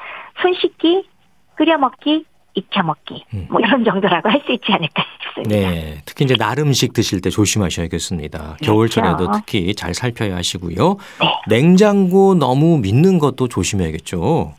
손 0.41 0.53
씻기, 0.53 1.07
끓여 1.55 1.77
먹기, 1.77 2.25
익혀 2.55 2.83
먹기 2.83 3.25
음. 3.33 3.47
뭐 3.49 3.59
이런 3.59 3.83
정도라고 3.83 4.29
할 4.29 4.41
수 4.45 4.51
있지 4.53 4.71
않을까 4.71 5.03
싶습니다. 5.23 5.55
네, 5.69 6.01
특히 6.05 6.23
이제 6.25 6.35
나름 6.35 6.71
식 6.71 6.93
드실 6.93 7.19
때 7.21 7.29
조심하셔야겠습니다. 7.29 8.39
그렇죠. 8.39 8.65
겨울철에도 8.65 9.31
특히 9.31 9.73
잘 9.75 9.93
살펴야 9.93 10.35
하시고요. 10.37 10.97
네. 11.19 11.55
냉장고 11.57 12.35
너무 12.35 12.77
믿는 12.77 13.19
것도 13.19 13.47
조심해야겠죠. 13.47 14.53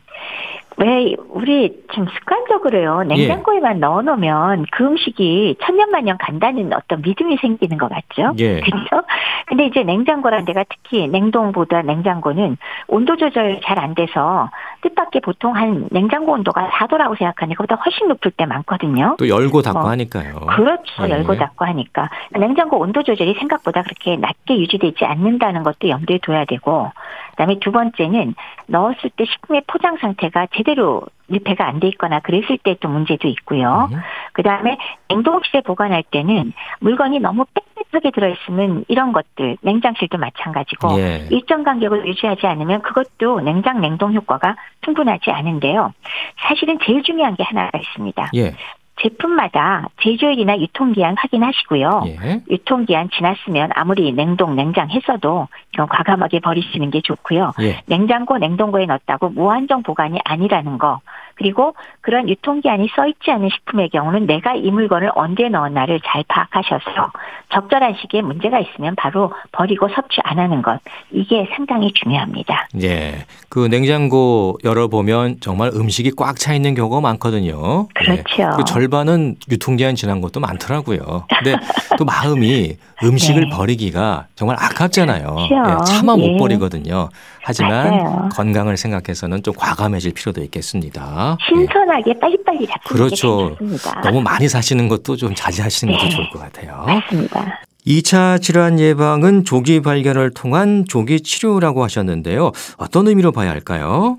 왜 0.77 1.15
우리 1.29 1.83
좀 1.93 2.05
습관적으로요 2.07 3.03
냉장고에만 3.03 3.75
예. 3.77 3.79
넣어놓으면 3.79 4.65
그 4.71 4.85
음식이 4.85 5.57
천년만년 5.63 6.17
간다는 6.17 6.73
어떤 6.73 7.01
믿음이 7.01 7.37
생기는 7.37 7.77
것 7.77 7.89
같죠. 7.89 8.33
예. 8.39 8.59
그렇죠. 8.61 9.03
근데 9.47 9.65
이제 9.65 9.83
냉장고란 9.83 10.45
데가 10.45 10.65
특히 10.69 11.07
냉동보다 11.07 11.81
냉장고는 11.83 12.57
온도 12.87 13.15
조절 13.15 13.61
잘 13.63 13.77
안 13.77 13.95
돼서 13.95 14.49
뜻밖의 14.81 15.21
보통 15.21 15.55
한 15.55 15.87
냉장고 15.91 16.33
온도가 16.33 16.69
4도라고 16.69 17.17
생각하는 17.17 17.55
것보다 17.55 17.75
훨씬 17.75 18.07
높을 18.07 18.31
때 18.31 18.45
많거든요. 18.45 19.15
또 19.19 19.29
열고 19.29 19.61
닫고 19.61 19.79
어, 19.79 19.89
하니까요. 19.89 20.33
그렇죠. 20.47 21.05
예. 21.05 21.09
열고 21.09 21.35
닫고 21.35 21.65
하니까 21.65 22.09
냉장고 22.31 22.79
온도 22.79 23.03
조절이 23.03 23.35
생각보다 23.35 23.83
그렇게 23.83 24.17
낮게 24.17 24.57
유지되지 24.57 25.05
않는다는 25.05 25.63
것도 25.63 25.89
염두에 25.89 26.19
둬야 26.21 26.45
되고 26.45 26.91
그다음에 27.31 27.59
두 27.59 27.71
번째는 27.71 28.33
넣었을 28.67 29.11
때 29.15 29.25
식품의 29.25 29.63
포장 29.67 29.97
상태가 29.97 30.47
제 30.53 30.63
대로 30.67 31.01
밀폐가 31.27 31.65
안 31.65 31.79
돼 31.79 31.87
있거나 31.89 32.19
그랬을 32.19 32.57
때 32.57 32.75
또 32.79 32.89
문제도 32.89 33.27
있고요. 33.27 33.87
음. 33.91 33.97
그다음에 34.33 34.77
냉동실에 35.09 35.61
보관할 35.61 36.03
때는 36.03 36.53
물건이 36.81 37.19
너무 37.19 37.45
빽빽하게 37.53 38.11
들어있으면 38.11 38.85
이런 38.87 39.13
것들 39.13 39.57
냉장실도 39.61 40.17
마찬가지고 40.17 40.99
예. 40.99 41.27
일정 41.31 41.63
간격을 41.63 42.05
유지하지 42.07 42.45
않으면 42.45 42.81
그것도 42.81 43.39
냉장 43.41 43.81
냉동 43.81 44.13
효과가 44.13 44.55
충분하지 44.81 45.31
않은데요. 45.31 45.93
사실은 46.37 46.77
제일 46.85 47.01
중요한 47.03 47.35
게 47.35 47.43
하나가 47.43 47.77
있습니다. 47.77 48.31
예. 48.35 48.53
제품마다 49.01 49.87
제조일이나 50.01 50.57
유통기한 50.59 51.15
확인하시고요. 51.17 52.03
예. 52.07 52.41
유통기한 52.49 53.09
지났으면 53.11 53.69
아무리 53.73 54.11
냉동, 54.11 54.55
냉장했어도 54.55 55.47
이건 55.73 55.87
과감하게 55.87 56.39
버리시는 56.39 56.89
게 56.91 57.01
좋고요. 57.01 57.53
예. 57.61 57.81
냉장고, 57.85 58.37
냉동고에 58.37 58.85
넣었다고 58.85 59.29
무한정 59.29 59.83
보관이 59.83 60.19
아니라는 60.23 60.77
거. 60.77 61.01
그리고 61.37 61.75
그런 62.01 62.27
유통기한이 62.29 62.89
써 62.95 63.07
있지 63.07 63.31
않은 63.31 63.49
식품의 63.49 63.89
경우는 63.89 64.25
내가 64.25 64.55
이 64.55 64.71
물건을 64.71 65.11
언제 65.15 65.47
넣었나를 65.49 65.99
잘 66.05 66.23
파악하셔서 66.27 67.11
적절한 67.53 67.95
시기에 68.01 68.21
문제가 68.21 68.59
있으면 68.59 68.95
바로 68.95 69.31
버리고 69.51 69.87
섭취 69.87 70.19
안 70.23 70.39
하는 70.39 70.61
것. 70.61 70.79
이게 71.11 71.47
상당히 71.55 71.93
중요합니다. 71.93 72.67
예. 72.81 73.25
그 73.49 73.67
냉장고 73.67 74.57
열어보면 74.63 75.37
정말 75.39 75.69
음식이 75.73 76.11
꽉 76.17 76.37
차 76.37 76.53
있는 76.53 76.75
경우가 76.75 77.01
많거든요. 77.01 77.87
그렇죠. 77.95 78.23
예. 78.39 78.47
그 78.57 78.63
절반은 78.65 79.37
유통기한 79.49 79.95
지난 79.95 80.21
것도 80.21 80.39
많더라고요. 80.39 81.25
근데 81.29 81.55
또 81.97 82.05
마음이 82.05 82.75
음식을 83.03 83.41
네. 83.49 83.55
버리기가 83.55 84.27
정말 84.35 84.57
아깝잖아요. 84.59 85.35
그렇죠. 85.49 85.55
예, 85.55 85.83
차마 85.85 86.15
못 86.15 86.33
예. 86.33 86.37
버리거든요. 86.37 87.09
하지만 87.41 87.89
맞아요. 87.97 88.29
건강을 88.33 88.75
생각해서는 88.77 89.41
좀 89.41 89.53
과감해질 89.57 90.13
필요도 90.13 90.43
있겠습니다. 90.43 91.26
신선하게 91.47 92.11
예. 92.15 92.19
빨리빨리 92.19 92.67
잡히는 92.67 92.83
그렇죠. 93.05 93.49
게 93.49 93.55
좋습니다. 93.55 94.01
너무 94.01 94.21
많이 94.21 94.47
사시는 94.47 94.87
것도 94.87 95.15
좀 95.15 95.33
자제하시는 95.35 95.93
것도 95.93 96.03
네. 96.05 96.09
좋을 96.09 96.29
것 96.29 96.39
같아요. 96.39 96.83
맞습니다. 96.85 97.59
2차 97.85 98.41
질환 98.41 98.79
예방은 98.79 99.43
조기 99.45 99.81
발견을 99.81 100.33
통한 100.33 100.85
조기 100.87 101.21
치료라고 101.21 101.83
하셨는데요. 101.83 102.51
어떤 102.77 103.07
의미로 103.07 103.31
봐야 103.31 103.49
할까요? 103.49 104.17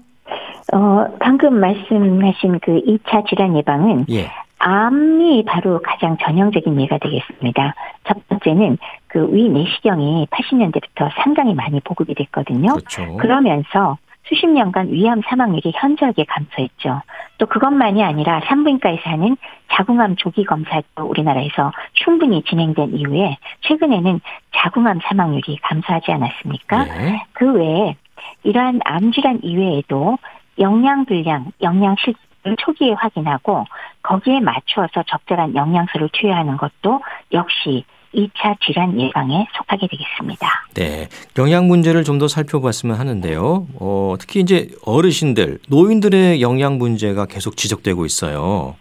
어, 0.73 1.05
방금 1.21 1.61
말씀하신 1.61 2.61
그 2.63 2.81
2차 2.87 3.29
질환 3.29 3.57
예방은 3.57 4.07
예. 4.11 4.31
암이 4.61 5.45
바로 5.47 5.81
가장 5.83 6.17
전형적인 6.21 6.81
예가 6.81 6.99
되겠습니다. 6.99 7.75
첫 8.09 8.17
번째는 8.29 8.77
그 9.07 9.27
위 9.31 9.49
내시경이 9.49 10.27
80년대부터 10.31 11.11
상당히 11.23 11.55
많이 11.55 11.81
보급이 11.81 12.15
됐거든요. 12.15 12.73
그렇죠. 12.75 13.17
그러면서 13.19 13.97
수십 14.29 14.47
년간 14.47 14.93
위암 14.93 15.23
사망률이 15.27 15.73
현저하게 15.75 16.25
감소했죠. 16.25 17.03
또 17.39 17.47
그것만이 17.47 18.03
아니라 18.03 18.41
산부인과에서 18.47 19.11
하는 19.11 19.37
자궁암 19.73 20.17
조기 20.17 20.45
검사도 20.45 21.05
우리나라에서 21.05 21.73
충분히 21.95 22.43
진행된 22.43 22.95
이후에 22.95 23.37
최근에는 23.63 24.21
자궁암 24.55 25.01
사망률이 25.03 25.59
감소하지 25.63 26.13
않았습니까? 26.13 26.85
네. 26.85 27.27
그 27.33 27.53
외에 27.53 27.97
이러한 28.43 28.81
암 28.85 29.13
질환 29.13 29.41
이외에도 29.43 30.19
영양 30.59 31.05
불량, 31.05 31.53
영양 31.63 31.97
실을 31.97 32.57
초기에 32.59 32.93
확인하고 32.93 33.65
거기에 34.03 34.41
맞추어서 34.41 35.05
적절한 35.05 35.55
영양소를 35.55 36.11
투여하는 36.13 36.57
것도 36.57 37.01
역시 37.33 37.85
2차 38.15 38.57
질환 38.65 38.99
예방에 39.01 39.47
속하게 39.57 39.87
되겠습니다. 39.89 40.49
네. 40.75 41.09
영양 41.39 41.67
문제를 41.69 42.05
좀 42.05 42.19
더 42.19 42.27
살펴봤으면 42.27 42.97
하는데요. 42.99 43.69
어, 43.79 44.15
특히 44.19 44.41
이제 44.41 44.71
어르신들, 44.85 45.61
노인들의 45.69 46.41
영양 46.43 46.77
문제가 46.79 47.27
계속 47.27 47.57
지적되고 47.57 48.05
있어요. 48.07 48.75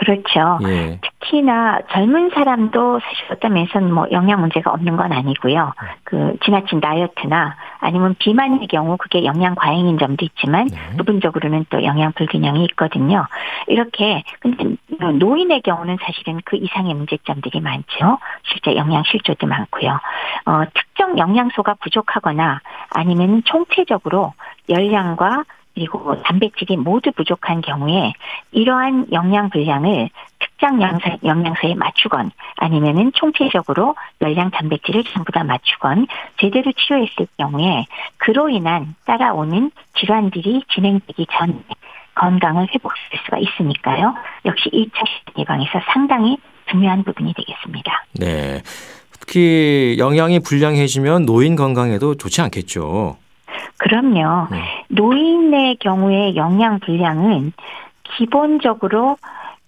그렇죠. 0.00 0.58
예. 0.66 0.98
특히나 1.02 1.80
젊은 1.90 2.30
사람도 2.30 3.00
사실 3.00 3.26
어떤 3.32 3.52
면에서는 3.52 3.92
뭐 3.92 4.06
영양 4.12 4.40
문제가 4.40 4.72
없는 4.72 4.96
건 4.96 5.12
아니고요. 5.12 5.74
그 6.04 6.36
지나친 6.42 6.80
다이어트나 6.80 7.54
아니면 7.80 8.14
비만의 8.18 8.66
경우 8.68 8.96
그게 8.96 9.24
영양 9.24 9.54
과잉인 9.54 9.98
점도 9.98 10.24
있지만 10.24 10.68
네. 10.68 10.96
부분적으로는 10.96 11.66
또 11.68 11.84
영양 11.84 12.12
불균형이 12.12 12.64
있거든요. 12.70 13.26
이렇게 13.66 14.24
근데 14.40 14.76
노인의 15.18 15.60
경우는 15.60 15.98
사실은 16.00 16.40
그 16.46 16.56
이상의 16.56 16.94
문제점들이 16.94 17.60
많죠. 17.60 18.18
실제 18.44 18.76
영양 18.76 19.02
실조도 19.04 19.46
많고요. 19.46 20.00
어, 20.46 20.62
특정 20.72 21.18
영양소가 21.18 21.74
부족하거나 21.74 22.60
아니면 22.94 23.42
총체적으로 23.44 24.32
열량과 24.70 25.44
그리고 25.80 26.20
단백질이 26.24 26.76
모두 26.76 27.10
부족한 27.12 27.62
경우에 27.62 28.12
이러한 28.52 29.06
영양 29.12 29.48
분량을 29.48 30.10
특정 30.38 30.82
영양소, 30.82 31.16
영양소 31.24 31.68
에 31.68 31.74
맞추건 31.74 32.32
아니면은 32.56 33.12
총체적으로 33.14 33.96
열량 34.20 34.50
단백질을 34.50 35.04
전부 35.04 35.32
다 35.32 35.42
맞추건 35.42 36.06
제대로 36.38 36.70
치료했을 36.72 37.28
경우에 37.38 37.86
그로 38.18 38.50
인한 38.50 38.94
따라오는 39.06 39.70
질환들이 39.98 40.64
진행되기 40.68 41.26
전에 41.30 41.54
건강을 42.14 42.68
회복할 42.74 42.98
수가 43.24 43.38
있으니까요. 43.38 44.14
역시 44.44 44.68
2차 44.68 45.38
예방에서 45.38 45.80
상당히 45.90 46.36
중요한 46.70 47.02
부분이 47.04 47.32
되겠습니다. 47.32 48.04
네. 48.18 48.60
특히 49.18 49.96
영양이 49.98 50.40
불량해지면 50.40 51.24
노인 51.24 51.56
건강에도 51.56 52.16
좋지 52.16 52.42
않겠죠. 52.42 53.16
그럼요. 53.78 54.48
네. 54.50 54.84
노인의 54.88 55.76
경우에 55.76 56.36
영양 56.36 56.78
불량은 56.80 57.52
기본적으로 58.16 59.16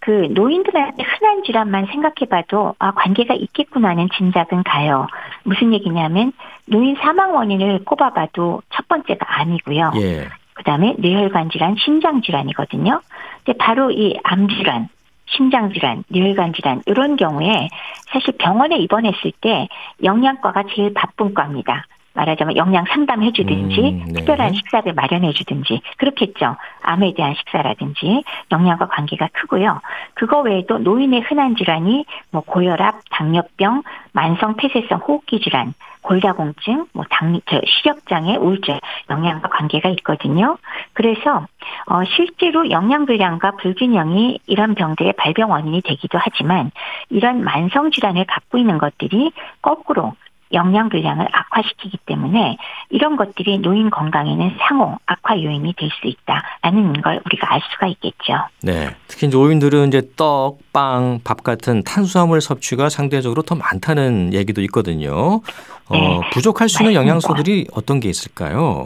그 0.00 0.28
노인들한테 0.32 1.02
흔한 1.04 1.44
질환만 1.44 1.86
생각해봐도 1.86 2.74
아 2.78 2.90
관계가 2.92 3.34
있겠구나는 3.34 4.08
짐작은 4.16 4.64
가요. 4.64 5.06
무슨 5.44 5.72
얘기냐면 5.72 6.32
노인 6.66 6.96
사망 6.96 7.34
원인을 7.36 7.84
꼽아봐도 7.84 8.62
첫 8.70 8.88
번째가 8.88 9.40
아니고요. 9.40 9.92
예. 9.96 10.26
그다음에 10.54 10.96
뇌혈관 10.98 11.50
질환, 11.50 11.76
심장 11.78 12.20
질환이거든요. 12.20 13.00
근데 13.44 13.56
바로 13.58 13.90
이 13.90 14.16
암 14.24 14.48
질환, 14.48 14.88
심장 15.26 15.72
질환, 15.72 16.02
뇌혈관 16.08 16.52
질환 16.52 16.82
이런 16.86 17.16
경우에 17.16 17.68
사실 18.12 18.34
병원에 18.38 18.76
입원했을 18.78 19.32
때 19.40 19.68
영양과가 20.02 20.64
제일 20.74 20.92
바쁜 20.94 21.32
과입니다. 21.32 21.86
말하자면 22.14 22.56
영양 22.56 22.84
상담해 22.86 23.32
주든지 23.32 23.80
음, 23.80 24.04
네. 24.06 24.12
특별한 24.14 24.52
식사를 24.54 24.92
마련해 24.92 25.32
주든지 25.32 25.80
그렇겠죠. 25.96 26.56
암에 26.82 27.14
대한 27.14 27.34
식사라든지 27.34 28.24
영양과 28.50 28.88
관계가 28.88 29.28
크고요. 29.32 29.80
그거 30.14 30.40
외에도 30.40 30.78
노인의 30.78 31.20
흔한 31.22 31.56
질환이 31.56 32.04
뭐 32.30 32.42
고혈압, 32.42 33.00
당뇨병, 33.10 33.82
만성 34.12 34.56
폐쇄성 34.56 34.98
호흡기 34.98 35.40
질환, 35.40 35.74
골다공증, 36.02 36.86
뭐 36.92 37.04
당, 37.08 37.40
저 37.46 37.60
시력장애, 37.64 38.36
우울증 38.36 38.78
영양과 39.08 39.48
관계가 39.48 39.88
있거든요. 39.90 40.58
그래서 40.92 41.46
어 41.86 42.04
실제로 42.16 42.70
영양 42.70 43.06
불량과 43.06 43.52
불균형이 43.52 44.40
이런 44.46 44.74
병들의 44.74 45.14
발병 45.14 45.50
원인이 45.50 45.80
되기도 45.82 46.18
하지만 46.20 46.70
이런 47.08 47.42
만성 47.42 47.90
질환을 47.90 48.24
갖고 48.26 48.58
있는 48.58 48.78
것들이 48.78 49.32
거꾸로 49.62 50.12
영양 50.52 50.88
불량을 50.88 51.26
악화시키기 51.32 51.98
때문에 52.06 52.56
이런 52.90 53.16
것들이 53.16 53.58
노인 53.58 53.90
건강에는 53.90 54.56
상호 54.60 54.98
악화 55.06 55.40
요인이 55.42 55.74
될 55.76 55.88
수 55.92 56.06
있다라는 56.06 57.00
걸 57.02 57.20
우리가 57.26 57.52
알 57.52 57.60
수가 57.72 57.86
있겠죠. 57.88 58.34
네. 58.62 58.90
특히 59.08 59.28
노인들은 59.28 59.88
이제 59.88 60.02
떡, 60.16 60.58
빵, 60.72 61.20
밥 61.24 61.42
같은 61.42 61.82
탄수화물 61.82 62.40
섭취가 62.40 62.88
상대적으로 62.88 63.42
더 63.42 63.54
많다는 63.54 64.32
얘기도 64.32 64.62
있거든요. 64.62 65.40
어, 65.88 65.92
네. 65.92 66.20
부족할 66.32 66.68
수 66.68 66.82
있는 66.82 66.94
영양소들이 66.94 67.68
어떤 67.74 68.00
게 68.00 68.08
있을까요? 68.08 68.84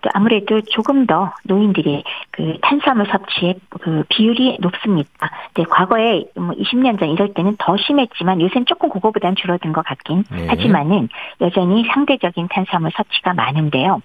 또 0.00 0.10
아무래도 0.14 0.60
조금 0.62 1.06
더 1.06 1.32
노인들이 1.44 2.02
그 2.30 2.56
탄수화물 2.62 3.06
섭취의 3.06 3.56
그 3.80 4.04
비율이 4.08 4.58
높습니다. 4.60 5.10
네, 5.54 5.64
과거에 5.64 6.24
뭐 6.34 6.50
20년 6.50 6.98
전 6.98 7.10
이럴 7.10 7.34
때는 7.34 7.56
더 7.58 7.76
심했지만 7.76 8.40
요새는 8.40 8.66
조금 8.66 8.88
그거보단 8.88 9.36
줄어든 9.36 9.72
것 9.72 9.84
같긴 9.84 10.24
네. 10.30 10.46
하지만은 10.48 11.08
여전히 11.40 11.84
상대적인 11.92 12.48
탄수화물 12.48 12.90
섭취가 12.92 13.34
많은데요. 13.34 14.00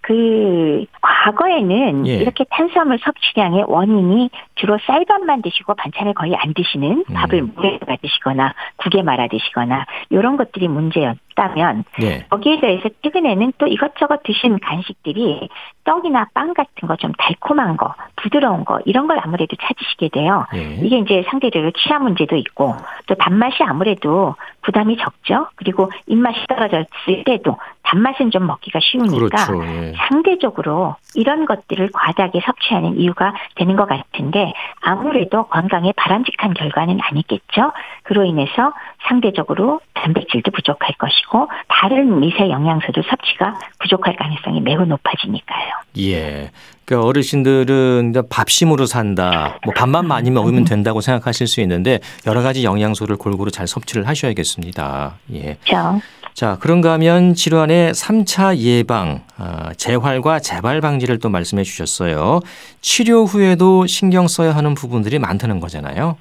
그 0.00 0.86
과거에는 1.00 2.06
예. 2.06 2.14
이렇게 2.16 2.44
탄수화물 2.50 2.98
섭취량의 2.98 3.64
원인이 3.66 4.30
주로 4.54 4.78
쌀밥만 4.86 5.42
드시고 5.42 5.74
반찬을 5.74 6.14
거의 6.14 6.34
안 6.36 6.54
드시는 6.54 7.04
음. 7.08 7.14
밥을 7.14 7.42
물에 7.42 7.78
드시거나 8.00 8.54
국에 8.76 9.02
말아 9.02 9.28
드시거나 9.28 9.86
이런 10.10 10.36
것들이 10.36 10.68
문제였 10.68 11.16
다면 11.38 11.84
예. 12.02 12.26
거기에 12.28 12.60
대해서 12.60 12.88
최근에는 13.02 13.52
또 13.58 13.66
이것저것 13.66 14.22
드신 14.24 14.58
간식들이 14.58 15.48
떡이나 15.84 16.28
빵 16.34 16.52
같은 16.52 16.86
거 16.88 16.98
좀 16.98 17.12
달콤한 17.16 17.76
거, 17.76 17.94
부드러운 18.16 18.64
거 18.64 18.80
이런 18.84 19.06
걸 19.06 19.20
아무래도 19.22 19.56
찾으시게 19.56 20.08
돼요. 20.08 20.44
예. 20.54 20.74
이게 20.84 20.98
이제 20.98 21.24
상대적으로 21.30 21.70
치아 21.72 21.98
문제도 22.00 22.34
있고 22.36 22.74
또 23.06 23.14
단맛이 23.14 23.62
아무래도 23.62 24.34
부담이 24.62 24.96
적죠. 24.98 25.46
그리고 25.56 25.90
입맛이 26.06 26.38
떨어졌을 26.48 27.24
때도 27.24 27.56
단맛은 27.88 28.30
좀 28.30 28.46
먹기가 28.46 28.80
쉬우니까 28.82 29.46
그렇죠. 29.46 29.64
예. 29.64 29.94
상대적으로 30.08 30.96
이런 31.14 31.46
것들을 31.46 31.90
과다하게 31.92 32.40
섭취하는 32.44 32.98
이유가 32.98 33.32
되는 33.54 33.76
것 33.76 33.88
같은데 33.88 34.52
아무래도 34.80 35.44
건강에 35.44 35.92
바람직한 35.96 36.52
결과는 36.52 36.98
아니겠죠. 37.00 37.72
그로 38.02 38.24
인해서 38.24 38.74
상대적으로 39.08 39.80
단백질도 39.94 40.50
부족할 40.50 40.94
것이고 40.98 41.48
다른 41.68 42.20
미세 42.20 42.50
영양소도 42.50 43.02
섭취가 43.02 43.58
부족할 43.78 44.16
가능성이 44.16 44.60
매우 44.60 44.84
높아지니까요. 44.84 45.68
예. 45.98 46.50
그 46.84 46.98
어르신들은 46.98 48.14
밥심으로 48.30 48.86
산다. 48.86 49.58
뭐 49.64 49.74
밥만 49.74 50.06
많이 50.06 50.30
먹으면 50.30 50.64
된다고 50.64 51.02
생각하실 51.02 51.46
수 51.46 51.60
있는데 51.60 52.00
여러 52.26 52.42
가지 52.42 52.64
영양소를 52.64 53.16
골고루 53.16 53.50
잘 53.50 53.66
섭취를 53.66 54.08
하셔야겠습니다. 54.08 55.18
예. 55.34 55.58
그렇죠. 55.64 56.00
자, 56.38 56.56
그런가 56.60 56.92
하면 56.92 57.34
질환의 57.34 57.90
3차 57.94 58.58
예방, 58.58 59.22
아, 59.38 59.72
재활과 59.76 60.38
재발 60.38 60.80
방지를 60.80 61.18
또 61.18 61.30
말씀해 61.30 61.64
주셨어요. 61.64 62.38
치료 62.80 63.24
후에도 63.24 63.86
신경 63.86 64.28
써야 64.28 64.54
하는 64.54 64.74
부분들이 64.74 65.18
많다는 65.18 65.58
거잖아요. 65.58 66.16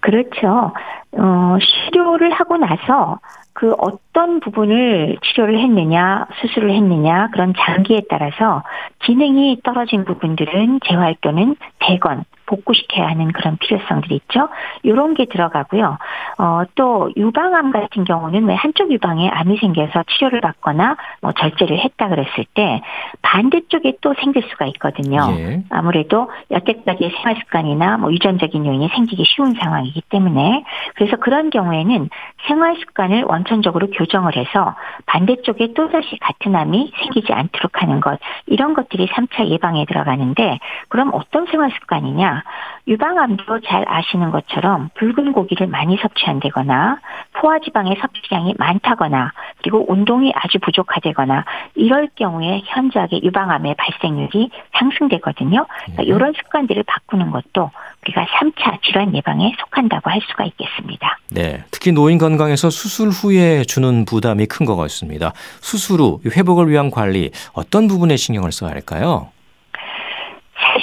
그렇죠. 0.00 0.72
어, 1.12 1.58
치료를 1.60 2.32
하고 2.32 2.56
나서 2.56 3.18
그 3.52 3.74
어떤 3.76 4.40
부분을 4.40 5.18
치료를 5.22 5.58
했느냐, 5.58 6.26
수술을 6.40 6.70
했느냐, 6.70 7.28
그런 7.34 7.52
장기에 7.54 8.04
따라서 8.08 8.62
기능이 9.04 9.60
떨어진 9.64 10.06
부분들은 10.06 10.80
재활 10.88 11.14
또는 11.20 11.56
대건, 11.80 12.24
복구시켜야 12.48 13.08
하는 13.08 13.30
그런 13.32 13.56
필요성들이 13.58 14.16
있죠. 14.16 14.48
이런 14.82 15.14
게 15.14 15.26
들어가고요. 15.26 15.98
어, 16.38 16.62
또 16.74 17.10
유방암 17.16 17.70
같은 17.70 18.04
경우는 18.04 18.46
왜 18.46 18.54
한쪽 18.54 18.90
유방에 18.90 19.28
암이 19.28 19.58
생겨서 19.58 20.04
치료를 20.08 20.40
받거나 20.40 20.96
뭐 21.20 21.32
절제를 21.32 21.78
했다 21.78 22.08
그랬을 22.08 22.44
때 22.54 22.80
반대쪽에 23.22 23.98
또 24.00 24.14
생길 24.20 24.42
수가 24.50 24.66
있거든요. 24.66 25.18
예. 25.36 25.62
아무래도 25.70 26.30
여태까지의 26.50 27.10
생활 27.10 27.36
습관이나 27.36 27.98
뭐 27.98 28.12
유전적인 28.12 28.64
요인이 28.64 28.88
생기기 28.88 29.24
쉬운 29.26 29.54
상황이기 29.54 30.02
때문에 30.08 30.64
그래서 30.94 31.16
그런 31.16 31.50
경우에는 31.50 32.08
생활 32.46 32.76
습관을 32.76 33.24
원천적으로 33.24 33.88
교정을 33.90 34.36
해서 34.36 34.74
반대쪽에 35.06 35.74
또다시 35.74 36.18
같은 36.20 36.54
암이 36.56 36.92
생기지 36.98 37.32
않도록 37.32 37.82
하는 37.82 38.00
것 38.00 38.18
이런 38.46 38.74
것들이 38.74 39.06
3차 39.08 39.48
예방에 39.48 39.84
들어가는데 39.84 40.58
그럼 40.88 41.10
어떤 41.12 41.46
생활 41.46 41.70
습관이냐 41.72 42.37
유방암도 42.86 43.60
잘 43.66 43.84
아시는 43.88 44.30
것처럼 44.30 44.90
붉은 44.94 45.32
고기를 45.32 45.66
많이 45.66 45.96
섭취한다거나 45.98 46.98
포화지방의 47.34 47.96
섭취량이 48.00 48.54
많다거나 48.58 49.32
그리고 49.58 49.84
운동이 49.88 50.32
아주 50.34 50.58
부족하다거나 50.60 51.44
이럴 51.74 52.08
경우에 52.14 52.62
현저하게 52.66 53.20
유방암의 53.22 53.74
발생률이 53.76 54.50
상승되거든요. 54.78 55.66
그러니까 55.66 56.02
네. 56.02 56.08
이런 56.08 56.32
습관들을 56.36 56.84
바꾸는 56.86 57.30
것도 57.30 57.70
우리가 58.04 58.24
3차 58.26 58.82
질환 58.82 59.14
예방에 59.14 59.54
속한다고 59.58 60.10
할 60.10 60.20
수가 60.30 60.44
있겠습니다. 60.44 61.18
네. 61.30 61.64
특히 61.70 61.92
노인 61.92 62.18
건강에서 62.18 62.70
수술 62.70 63.08
후에 63.08 63.64
주는 63.64 64.04
부담이 64.04 64.46
큰 64.46 64.68
것 64.68 64.76
같습니다. 64.76 65.32
수술 65.62 66.00
후 66.00 66.20
회복을 66.26 66.68
위한 66.68 66.90
관리 66.90 67.30
어떤 67.54 67.88
부분에 67.88 68.16
신경을 68.16 68.52
써야 68.52 68.70
할까요? 68.70 69.28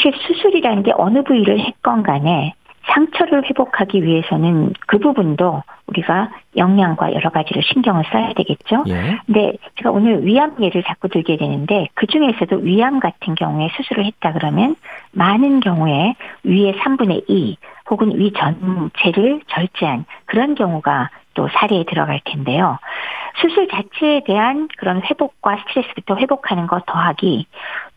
사실 0.05 0.13
수술이라는 0.21 0.83
게 0.83 0.91
어느 0.95 1.23
부위를 1.23 1.59
했건 1.59 2.03
간에 2.03 2.53
상처를 2.93 3.45
회복하기 3.45 4.03
위해서는 4.03 4.73
그 4.85 4.99
부분도 4.99 5.63
우리가 5.87 6.29
영양과 6.55 7.13
여러 7.13 7.31
가지를 7.31 7.63
신경을 7.63 8.03
써야 8.11 8.33
되겠죠. 8.33 8.83
예. 8.87 9.17
근데 9.25 9.53
제가 9.77 9.89
오늘 9.89 10.23
위암 10.23 10.57
예를 10.61 10.83
자꾸 10.83 11.09
들게 11.09 11.37
되는데 11.37 11.87
그 11.95 12.05
중에서도 12.05 12.57
위암 12.57 12.99
같은 12.99 13.33
경우에 13.33 13.69
수술을 13.75 14.05
했다 14.05 14.33
그러면 14.33 14.75
많은 15.11 15.61
경우에 15.61 16.13
위의 16.43 16.73
3분의 16.73 17.23
2 17.27 17.57
혹은 17.89 18.19
위 18.19 18.31
전체를 18.33 19.41
절제한 19.47 20.05
그런 20.25 20.53
경우가 20.53 21.09
또 21.33 21.47
사례에 21.49 21.83
들어갈 21.85 22.21
텐데요. 22.23 22.77
수술 23.41 23.67
자체에 23.67 24.21
대한 24.25 24.67
그런 24.77 25.01
회복과 25.01 25.57
스트레스부터 25.67 26.17
회복하는 26.17 26.67
것 26.67 26.85
더하기 26.85 27.45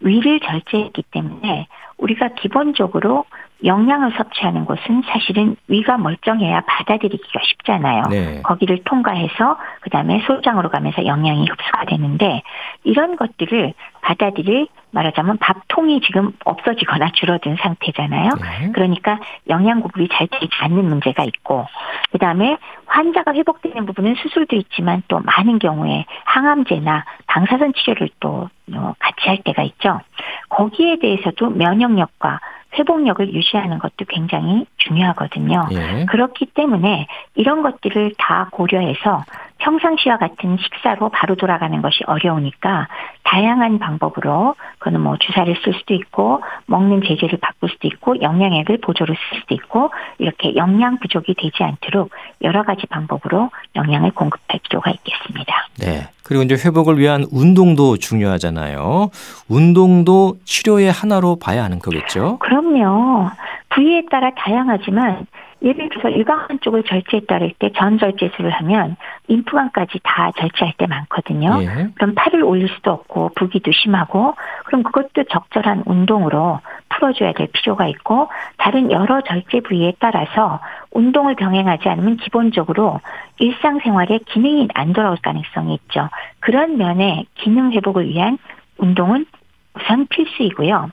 위를 0.00 0.40
절제했기 0.40 1.04
때문에 1.10 1.68
우리가 1.98 2.30
기본적으로 2.40 3.24
영양을 3.64 4.12
섭취하는 4.16 4.64
곳은 4.64 5.02
사실은 5.06 5.56
위가 5.66 5.98
멀쩡해야 5.98 6.60
받아들이기가 6.60 7.40
쉽잖아요. 7.42 8.02
네. 8.10 8.42
거기를 8.42 8.84
통과해서 8.84 9.58
그다음에 9.80 10.22
소장으로 10.26 10.68
가면서 10.70 11.04
영양이 11.06 11.46
흡수가 11.46 11.84
되는데 11.86 12.42
이런 12.84 13.16
것들을 13.16 13.74
받아들일 14.00 14.68
말하자면 14.90 15.38
밥통이 15.38 16.00
지금 16.00 16.32
없어지거나 16.44 17.10
줄어든 17.14 17.56
상태잖아요. 17.56 18.30
네. 18.30 18.72
그러니까 18.72 19.18
영양 19.48 19.80
공급이 19.80 20.08
잘 20.10 20.28
되지 20.28 20.48
않는 20.60 20.88
문제가 20.88 21.24
있고 21.24 21.66
그다음에 22.12 22.56
환자가 22.86 23.34
회복되는 23.34 23.84
부분은 23.86 24.14
수술도 24.14 24.56
있지만 24.56 25.02
또 25.08 25.20
많은 25.20 25.58
경우에 25.58 26.06
항암제나 26.24 27.04
방사선 27.26 27.74
치료를 27.74 28.08
또 28.20 28.48
어, 28.74 28.94
같이 28.98 29.28
할 29.28 29.38
때가 29.38 29.62
있죠. 29.62 30.00
거기에 30.48 30.98
대해서도 30.98 31.50
면역력과 31.50 32.40
회복력을 32.74 33.32
유지하는 33.32 33.78
것도 33.78 34.04
굉장히 34.08 34.66
중요하거든요. 34.76 35.68
예. 35.72 36.04
그렇기 36.06 36.46
때문에 36.46 37.06
이런 37.34 37.62
것들을 37.62 38.14
다 38.18 38.48
고려해서 38.52 39.24
평상시와 39.68 40.16
같은 40.16 40.56
식사로 40.56 41.10
바로 41.10 41.34
돌아가는 41.34 41.82
것이 41.82 42.02
어려우니까 42.06 42.88
다양한 43.24 43.78
방법으로 43.78 44.54
그거는 44.78 45.02
뭐 45.02 45.16
주사를 45.18 45.54
쓸 45.62 45.74
수도 45.74 45.92
있고 45.92 46.42
먹는 46.66 47.02
제재를 47.06 47.38
바꿀 47.38 47.68
수도 47.68 47.86
있고 47.88 48.20
영양액을 48.22 48.78
보조로 48.78 49.12
쓸 49.12 49.40
수도 49.40 49.54
있고 49.54 49.90
이렇게 50.16 50.56
영양 50.56 50.98
부족이 50.98 51.34
되지 51.34 51.62
않도록 51.62 52.10
여러 52.40 52.62
가지 52.62 52.86
방법으로 52.86 53.50
영양을 53.76 54.12
공급할 54.12 54.60
필요가 54.62 54.90
있겠습니다. 54.90 55.68
네. 55.78 56.08
그리고 56.24 56.42
이제 56.44 56.54
회복을 56.54 56.98
위한 56.98 57.24
운동도 57.30 57.98
중요하잖아요. 57.98 59.10
운동도 59.48 60.36
치료의 60.44 60.90
하나로 60.90 61.38
봐야 61.38 61.62
하는 61.62 61.78
거겠죠? 61.78 62.38
그럼요. 62.38 63.30
부위에 63.70 64.02
따라 64.10 64.30
다양하지만 64.34 65.26
예를 65.62 65.88
들어서 65.88 66.08
일광 66.08 66.60
쪽을 66.60 66.84
절제했다 66.84 67.38
그때 67.40 67.72
전절제술을 67.72 68.50
하면 68.50 68.96
임플란까지 69.26 70.00
다 70.04 70.30
절제할 70.38 70.74
때 70.76 70.86
많거든요. 70.86 71.60
예. 71.62 71.88
그럼 71.94 72.14
팔을 72.14 72.42
올릴 72.44 72.68
수도 72.68 72.92
없고 72.92 73.32
부기도 73.34 73.72
심하고 73.72 74.34
그럼 74.64 74.82
그것도 74.84 75.24
적절한 75.24 75.82
운동으로 75.86 76.60
풀어줘야 76.88 77.32
될 77.32 77.48
필요가 77.52 77.86
있고 77.88 78.28
다른 78.56 78.90
여러 78.90 79.20
절제 79.22 79.60
부위에 79.60 79.94
따라서 79.98 80.60
운동을 80.92 81.34
병행하지 81.34 81.88
않으면 81.88 82.16
기본적으로 82.18 83.00
일상생활에 83.38 84.20
기능이 84.26 84.68
안 84.74 84.92
돌아올 84.92 85.16
가능성이 85.22 85.74
있죠. 85.74 86.08
그런 86.40 86.76
면에 86.76 87.24
기능 87.34 87.72
회복을 87.72 88.08
위한 88.08 88.38
운동은 88.78 89.26
우선 89.74 90.06
필수이고요. 90.06 90.90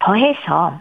더해서 0.00 0.80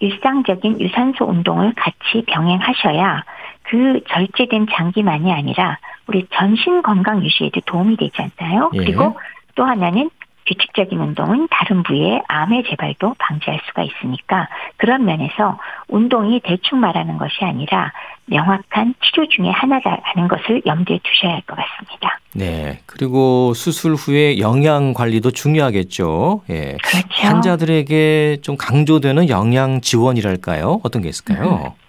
일상적인 0.00 0.80
유산소 0.80 1.26
운동을 1.26 1.74
같이 1.76 2.24
병행하셔야 2.26 3.24
그 3.62 4.00
절제된 4.08 4.66
장기만이 4.72 5.32
아니라 5.32 5.78
우리 6.06 6.26
전신 6.32 6.82
건강 6.82 7.22
유지에도 7.22 7.60
도움이 7.60 7.96
되지 7.96 8.16
않나요? 8.38 8.70
예. 8.74 8.78
그리고 8.78 9.18
또 9.54 9.64
하나는 9.64 10.10
규칙적인 10.50 10.98
운동은 10.98 11.46
다른 11.50 11.82
부위의 11.84 12.22
암의 12.26 12.64
재발도 12.68 13.14
방지할 13.18 13.60
수가 13.66 13.82
있으니까 13.84 14.48
그런 14.76 15.04
면에서 15.04 15.58
운동이 15.88 16.40
대충 16.42 16.80
말하는 16.80 17.18
것이 17.18 17.44
아니라 17.44 17.92
명확한 18.26 18.94
치료 19.02 19.28
중의 19.28 19.52
하나라는 19.52 20.28
것을 20.28 20.62
염두에 20.66 20.98
두셔야 21.02 21.34
할 21.34 21.42
것 21.46 21.56
같습니다. 21.56 22.18
네. 22.34 22.78
그리고 22.86 23.54
수술 23.54 23.94
후에 23.94 24.38
영양 24.38 24.92
관리도 24.92 25.30
중요하겠죠. 25.32 26.42
예. 26.50 26.76
그렇죠. 26.82 27.06
환자들에게 27.26 28.38
좀 28.42 28.56
강조되는 28.56 29.28
영양 29.28 29.80
지원이랄까요? 29.80 30.80
어떤 30.82 31.02
게 31.02 31.08
있을까요? 31.08 31.74
음. 31.76 31.80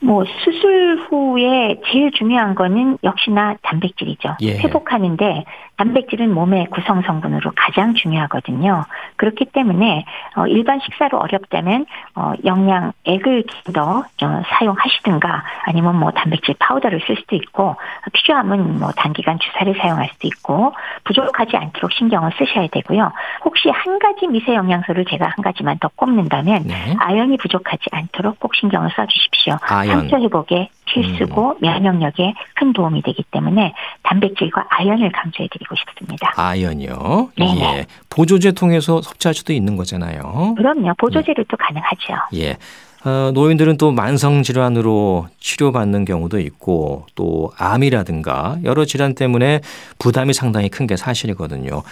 뭐 0.00 0.24
수술 0.44 1.06
후 1.08 1.27
에 1.38 1.80
제일 1.86 2.10
중요한 2.12 2.54
거는 2.54 2.98
역시나 3.04 3.56
단백질이죠. 3.62 4.36
예. 4.42 4.58
회복하는데 4.58 5.44
단백질은 5.76 6.34
몸의 6.34 6.66
구성 6.70 7.02
성분으로 7.02 7.52
가장 7.54 7.94
중요하거든요. 7.94 8.84
그렇기 9.16 9.46
때문에 9.46 10.04
어, 10.36 10.46
일반 10.46 10.80
식사로 10.80 11.18
어렵다면 11.18 11.86
어, 12.16 12.32
영양액을 12.44 13.44
더 13.72 14.04
어, 14.22 14.42
사용하시든가 14.48 15.44
아니면 15.64 15.96
뭐 15.98 16.10
단백질 16.10 16.56
파우더를 16.58 17.00
쓸 17.06 17.16
수도 17.16 17.36
있고 17.36 17.76
필요하면 18.12 18.80
뭐 18.80 18.90
단기간 18.90 19.38
주사를 19.38 19.72
사용할 19.80 20.08
수도 20.12 20.26
있고 20.26 20.74
부족하지 21.04 21.56
않도록 21.56 21.92
신경을 21.92 22.32
쓰셔야 22.38 22.66
되고요. 22.68 23.12
혹시 23.44 23.70
한 23.70 23.98
가지 24.00 24.26
미세 24.26 24.54
영양소를 24.54 25.04
제가 25.04 25.26
한 25.26 25.44
가지만 25.44 25.78
더 25.78 25.88
꼽는다면 25.94 26.64
네. 26.64 26.96
아연이 26.98 27.36
부족하지 27.36 27.84
않도록 27.92 28.40
꼭 28.40 28.54
신경을 28.56 28.90
써주십시오. 28.96 29.58
아연. 29.62 30.08
상처 30.08 30.18
회복에 30.18 30.70
필수고 30.92 31.50
음. 31.50 31.56
면역력에 31.60 32.34
큰 32.54 32.72
도움이 32.72 33.02
되기 33.02 33.22
때문에 33.30 33.74
단백질과 34.02 34.66
아연을 34.70 35.12
강조해드리고 35.12 35.74
싶습니다. 35.76 36.32
아연이요? 36.36 37.30
네. 37.38 37.60
예. 37.60 37.86
보조제 38.10 38.52
통해서 38.52 39.00
섭취할 39.02 39.34
수도 39.34 39.52
있는 39.52 39.76
거잖아요. 39.76 40.54
그럼요. 40.56 40.94
보조제로 40.98 41.44
도 41.44 41.56
가능하죠. 41.56 42.14
예. 42.34 42.56
어, 43.04 43.30
노인들은 43.32 43.76
또 43.76 43.92
만성 43.92 44.42
질환으로 44.42 45.28
치료받는 45.38 46.04
경우도 46.04 46.40
있고 46.40 47.06
또 47.14 47.52
암이라든가 47.56 48.58
여러 48.64 48.84
질환 48.84 49.14
때문에 49.14 49.60
부담이 50.00 50.32
상당히 50.32 50.68
큰 50.68 50.88
게 50.88 50.96
사실이거든요. 50.96 51.82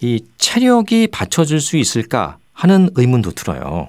이 0.00 0.24
체력이 0.38 1.08
받쳐줄 1.12 1.60
수 1.60 1.76
있을까 1.76 2.38
하는 2.52 2.88
의문도 2.96 3.32
들어요. 3.32 3.88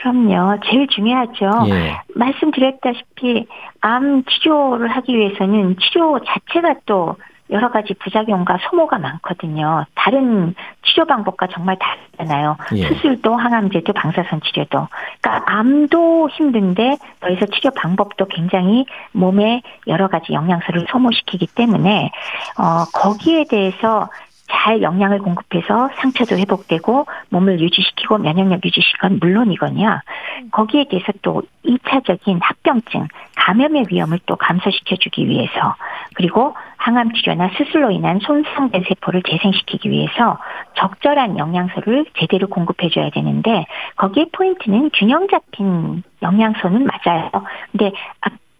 그럼요. 0.00 0.60
제일 0.64 0.86
중요하죠. 0.88 1.50
예. 1.68 2.00
말씀드렸다시피 2.14 3.46
암 3.80 4.24
치료를 4.24 4.88
하기 4.88 5.16
위해서는 5.16 5.76
치료 5.78 6.20
자체가 6.24 6.76
또 6.86 7.16
여러 7.50 7.70
가지 7.70 7.94
부작용과 7.94 8.58
소모가 8.68 8.98
많거든요. 8.98 9.84
다른 9.94 10.54
치료 10.84 11.04
방법과 11.04 11.48
정말 11.48 11.76
다르잖아요. 11.78 12.56
예. 12.76 12.86
수술도 12.86 13.34
항암제도 13.34 13.92
방사선 13.92 14.40
치료도. 14.42 14.86
그러니까 15.20 15.52
암도 15.52 16.28
힘든데 16.30 16.96
더해서 17.20 17.46
치료 17.46 17.70
방법도 17.74 18.26
굉장히 18.26 18.86
몸에 19.12 19.62
여러 19.88 20.08
가지 20.08 20.32
영양소를 20.32 20.86
소모시키기 20.90 21.48
때문에 21.48 22.10
어 22.56 22.84
거기에 22.94 23.44
대해서 23.50 24.08
잘 24.60 24.82
영양을 24.82 25.20
공급해서 25.20 25.88
상처도 25.96 26.36
회복되고 26.36 27.06
몸을 27.30 27.60
유지시키고 27.60 28.18
면역력 28.18 28.64
유지시키건 28.64 29.18
물론이거냐 29.20 30.02
거기에 30.52 30.84
대해서 30.90 31.12
또 31.22 31.42
2차적인 31.64 32.38
합병증 32.42 33.08
감염의 33.36 33.86
위험을 33.90 34.18
또 34.26 34.36
감소시켜주기 34.36 35.28
위해서 35.28 35.76
그리고 36.14 36.54
항암 36.76 37.12
치료나 37.14 37.50
수술로 37.56 37.90
인한 37.90 38.18
손상된 38.20 38.84
세포를 38.88 39.22
재생시키기 39.22 39.90
위해서 39.90 40.38
적절한 40.74 41.38
영양소를 41.38 42.06
제대로 42.18 42.46
공급해줘야 42.48 43.10
되는데 43.10 43.64
거기에 43.96 44.26
포인트는 44.32 44.90
균형 44.92 45.28
잡힌 45.28 46.02
영양소는 46.22 46.86
맞아요. 46.86 47.30
근데 47.72 47.92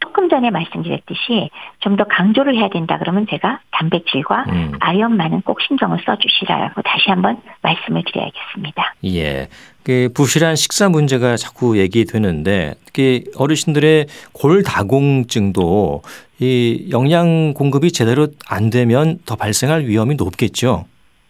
조금 0.00 0.28
전에 0.28 0.50
말씀드렸듯이 0.50 1.50
좀 1.80 1.96
더 1.96 2.04
강조를 2.04 2.54
해야 2.56 2.68
된다 2.68 2.96
그러면 2.98 3.26
제가 3.28 3.60
단백질과 3.72 4.44
음. 4.48 4.72
아연만은 4.80 5.42
꼭 5.42 5.60
신경을 5.60 5.98
써주시라고 6.06 6.82
다시 6.82 7.10
한번 7.10 7.38
말씀을 7.62 8.02
드려야겠습니다. 8.06 8.94
예. 9.06 9.48
그 9.82 10.08
부실한 10.14 10.56
식사 10.56 10.88
문제가 10.88 11.36
자꾸 11.36 11.78
얘기되는데 11.78 12.74
특히 12.86 13.24
어르신들의 13.36 14.06
골다공증도 14.32 16.02
이 16.38 16.88
영양 16.90 17.52
공급이 17.54 17.92
제대로 17.92 18.28
안 18.48 18.70
되면 18.70 19.18
더 19.26 19.36
발생할 19.36 19.82
위험이 19.82 20.14
높겠죠. 20.14 20.84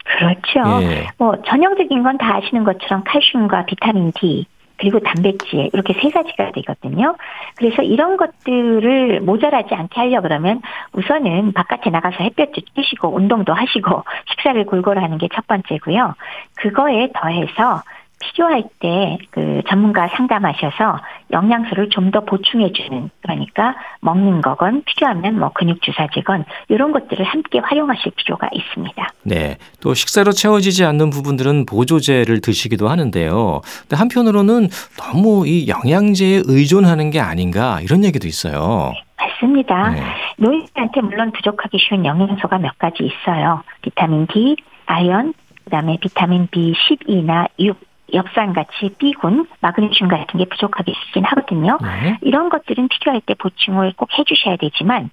그렇죠. 0.05 0.83
예. 0.83 1.07
뭐 1.19 1.35
전형적인 1.47 2.03
건 2.03 2.19
다 2.19 2.37
아시는 2.37 2.65
것처럼 2.65 3.03
칼슘과 3.05 3.65
비타민 3.67 4.13
D 4.13 4.47
그리고 4.81 4.99
단백질 5.01 5.71
이렇게 5.73 5.95
세 6.01 6.11
가지가 6.11 6.53
되거든요. 6.53 7.17
그래서 7.57 7.83
이런 7.83 8.17
것들을 8.17 9.21
모자라지 9.21 9.75
않게 9.75 10.01
하려 10.01 10.21
그러면 10.21 10.61
우선은 10.93 11.53
바깥에 11.53 11.91
나가서 11.91 12.25
햇볕도 12.25 12.61
쬐시고 12.77 13.15
운동도 13.15 13.55
하시고 13.55 14.05
식사를 14.27 14.67
골고루 14.67 15.01
하는 15.01 15.17
게 15.19 15.31
첫 15.33 15.47
번째고요. 15.47 16.15
그거에 16.57 17.11
더해서 17.15 17.83
필요할 18.21 18.65
때 18.79 19.19
그 19.31 19.63
전문가 19.69 20.09
상담하셔서 20.09 21.01
영양소를 21.33 21.89
좀 21.91 22.11
더 22.11 22.25
보충해 22.25 22.73
주는 22.73 23.09
그러니까 23.23 23.77
먹는 24.01 24.41
거건 24.41 24.83
필요하면 24.85 25.39
뭐 25.39 25.51
근육 25.55 25.81
주사제건 25.81 26.45
이런 26.69 26.91
것들을 26.91 27.25
함께 27.25 27.61
활용하실 27.61 28.13
필요가 28.17 28.49
있습니다. 28.53 29.07
네. 29.23 29.57
또 29.81 29.95
식사로 29.95 30.33
채워지지 30.33 30.85
않는 30.85 31.11
부분들은 31.11 31.67
보조제를 31.67 32.41
드시기도 32.41 32.89
하는데요. 32.89 33.61
근데 33.83 33.95
한편으로는 33.97 34.69
너무 34.99 35.47
이 35.47 35.69
영양제에 35.69 36.43
의존하는 36.47 37.11
게 37.11 37.21
아닌가 37.21 37.81
이런 37.81 38.05
얘기도 38.05 38.27
있어요. 38.27 38.93
맞습니다. 39.17 39.91
네. 39.91 40.03
노인들한테 40.39 41.01
물론 41.03 41.31
부족하기 41.31 41.79
쉬운 41.79 42.05
영양소가 42.05 42.59
몇 42.59 42.77
가지 42.79 43.05
있어요. 43.05 43.63
비타민 43.83 44.27
D, 44.27 44.57
아연, 44.87 45.33
그다음에 45.65 45.97
비타민 46.01 46.49
B12나 46.49 47.47
6, 47.61 47.79
엽산같이 48.13 48.95
B군, 48.99 49.47
마그네슘 49.61 50.09
같은 50.09 50.39
게 50.39 50.45
부족하게 50.47 50.93
있긴 50.93 51.25
하거든요. 51.25 51.79
네. 51.83 52.19
이런 52.23 52.49
것들은 52.49 52.89
필요할 52.89 53.21
때 53.23 53.35
보충을 53.35 53.93
꼭 53.97 54.09
해주셔야 54.19 54.57
되지만 54.57 55.11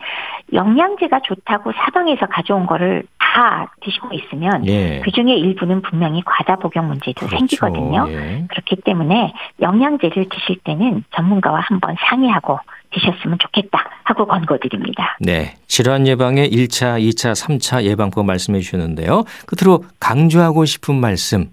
영양제가 0.53 1.21
좋다고 1.23 1.71
사방에서 1.73 2.27
가져온 2.27 2.65
거를 2.65 3.03
다 3.19 3.71
드시고 3.81 4.09
있으면 4.13 4.65
예. 4.67 5.01
그 5.03 5.11
중에 5.11 5.35
일부는 5.35 5.81
분명히 5.81 6.23
과다 6.25 6.55
복용 6.55 6.87
문제도 6.87 7.13
그렇죠. 7.13 7.37
생기거든요. 7.37 8.05
예. 8.09 8.45
그렇기 8.49 8.77
때문에 8.83 9.33
영양제를 9.61 10.27
드실 10.29 10.57
때는 10.63 11.03
전문가와 11.15 11.59
한번 11.67 11.95
상의하고 12.09 12.59
드셨으면 12.91 13.37
좋겠다 13.39 13.83
하고 14.03 14.25
권고드립니다. 14.25 15.17
네. 15.19 15.55
질환 15.67 16.07
예방의 16.07 16.49
1차, 16.49 16.99
2차, 17.01 17.33
3차 17.33 17.83
예방법 17.83 18.25
말씀해 18.25 18.59
주셨는데요. 18.61 19.23
끝으로 19.45 19.83
강조하고 19.99 20.65
싶은 20.65 20.95
말씀 20.95 21.51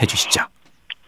해 0.00 0.06
주시죠. 0.06 0.42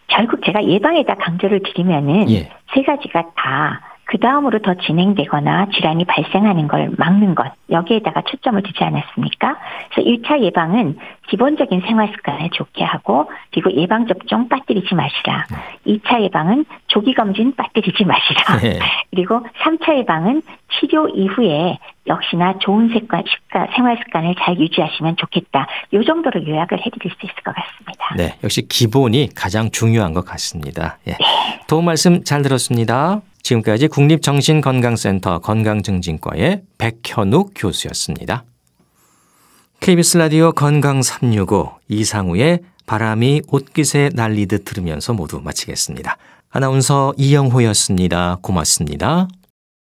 결국 0.09 0.45
제가 0.45 0.65
예방에다 0.65 1.15
강조를 1.15 1.61
드리면은 1.63 2.31
예. 2.31 2.51
세 2.75 2.83
가지가 2.83 3.31
다 3.37 3.81
그 4.09 4.17
다음으로 4.19 4.61
더 4.61 4.73
진행되거나 4.75 5.67
질환이 5.75 6.07
발생하는 6.07 6.67
걸 6.67 6.91
막는 6.97 7.35
것 7.35 7.53
여기에다가 7.71 8.23
초점을 8.23 8.63
두지 8.63 8.83
않았습니까? 8.83 9.59
그래서 9.91 10.11
1차 10.11 10.41
예방은 10.41 10.97
기본적인 11.29 11.83
생활 11.83 12.09
습관을 12.17 12.49
좋게 12.51 12.85
하고 12.85 13.31
그리고 13.53 13.71
예방 13.75 14.07
접종 14.07 14.49
빠뜨리지 14.49 14.95
마시라. 14.95 15.45
2차 15.87 16.23
예방은 16.23 16.65
조기 16.87 17.13
검진 17.13 17.55
빠뜨리지 17.55 18.07
마시라. 18.07 18.57
네. 18.65 18.79
그리고 19.13 19.45
3차 19.63 19.99
예방은 19.99 20.41
치료 20.81 21.07
이후에 21.11 21.77
역시나 22.07 22.55
좋은 22.61 22.89
습관, 22.89 23.25
생활 23.77 23.99
습관을 23.99 24.37
잘 24.39 24.59
유지하시면 24.59 25.17
좋겠다. 25.17 25.67
요 25.93 26.03
정도로 26.03 26.47
요약을 26.47 26.79
해드릴 26.79 27.13
수 27.13 27.27
있을 27.27 27.35
것 27.45 27.55
같습니다. 27.55 28.15
네, 28.17 28.39
역시 28.43 28.67
기본이 28.67 29.29
가장 29.35 29.71
중요한 29.71 30.15
것 30.15 30.25
같습니다. 30.25 30.97
예. 31.07 31.11
네. 31.11 31.19
도움 31.69 31.85
말씀 31.85 32.25
잘 32.25 32.41
들었습니다. 32.41 33.21
지금까지 33.43 33.89
국립정신건강센터 33.89 35.39
건강증진과의 35.41 36.63
백현욱 36.79 37.53
교수였습니다. 37.55 38.45
KBS 39.81 40.19
라디오 40.19 40.53
건강 40.53 41.03
365 41.03 41.71
이상우의 41.89 42.61
바람이 42.87 43.43
옷깃에 43.49 44.11
날리듯 44.15 44.65
들으면서 44.65 45.13
모두 45.13 45.41
마치겠습니다. 45.41 46.17
아나운서 46.51 47.13
이영호였습니다. 47.17 48.39
고맙습니다. 48.43 49.29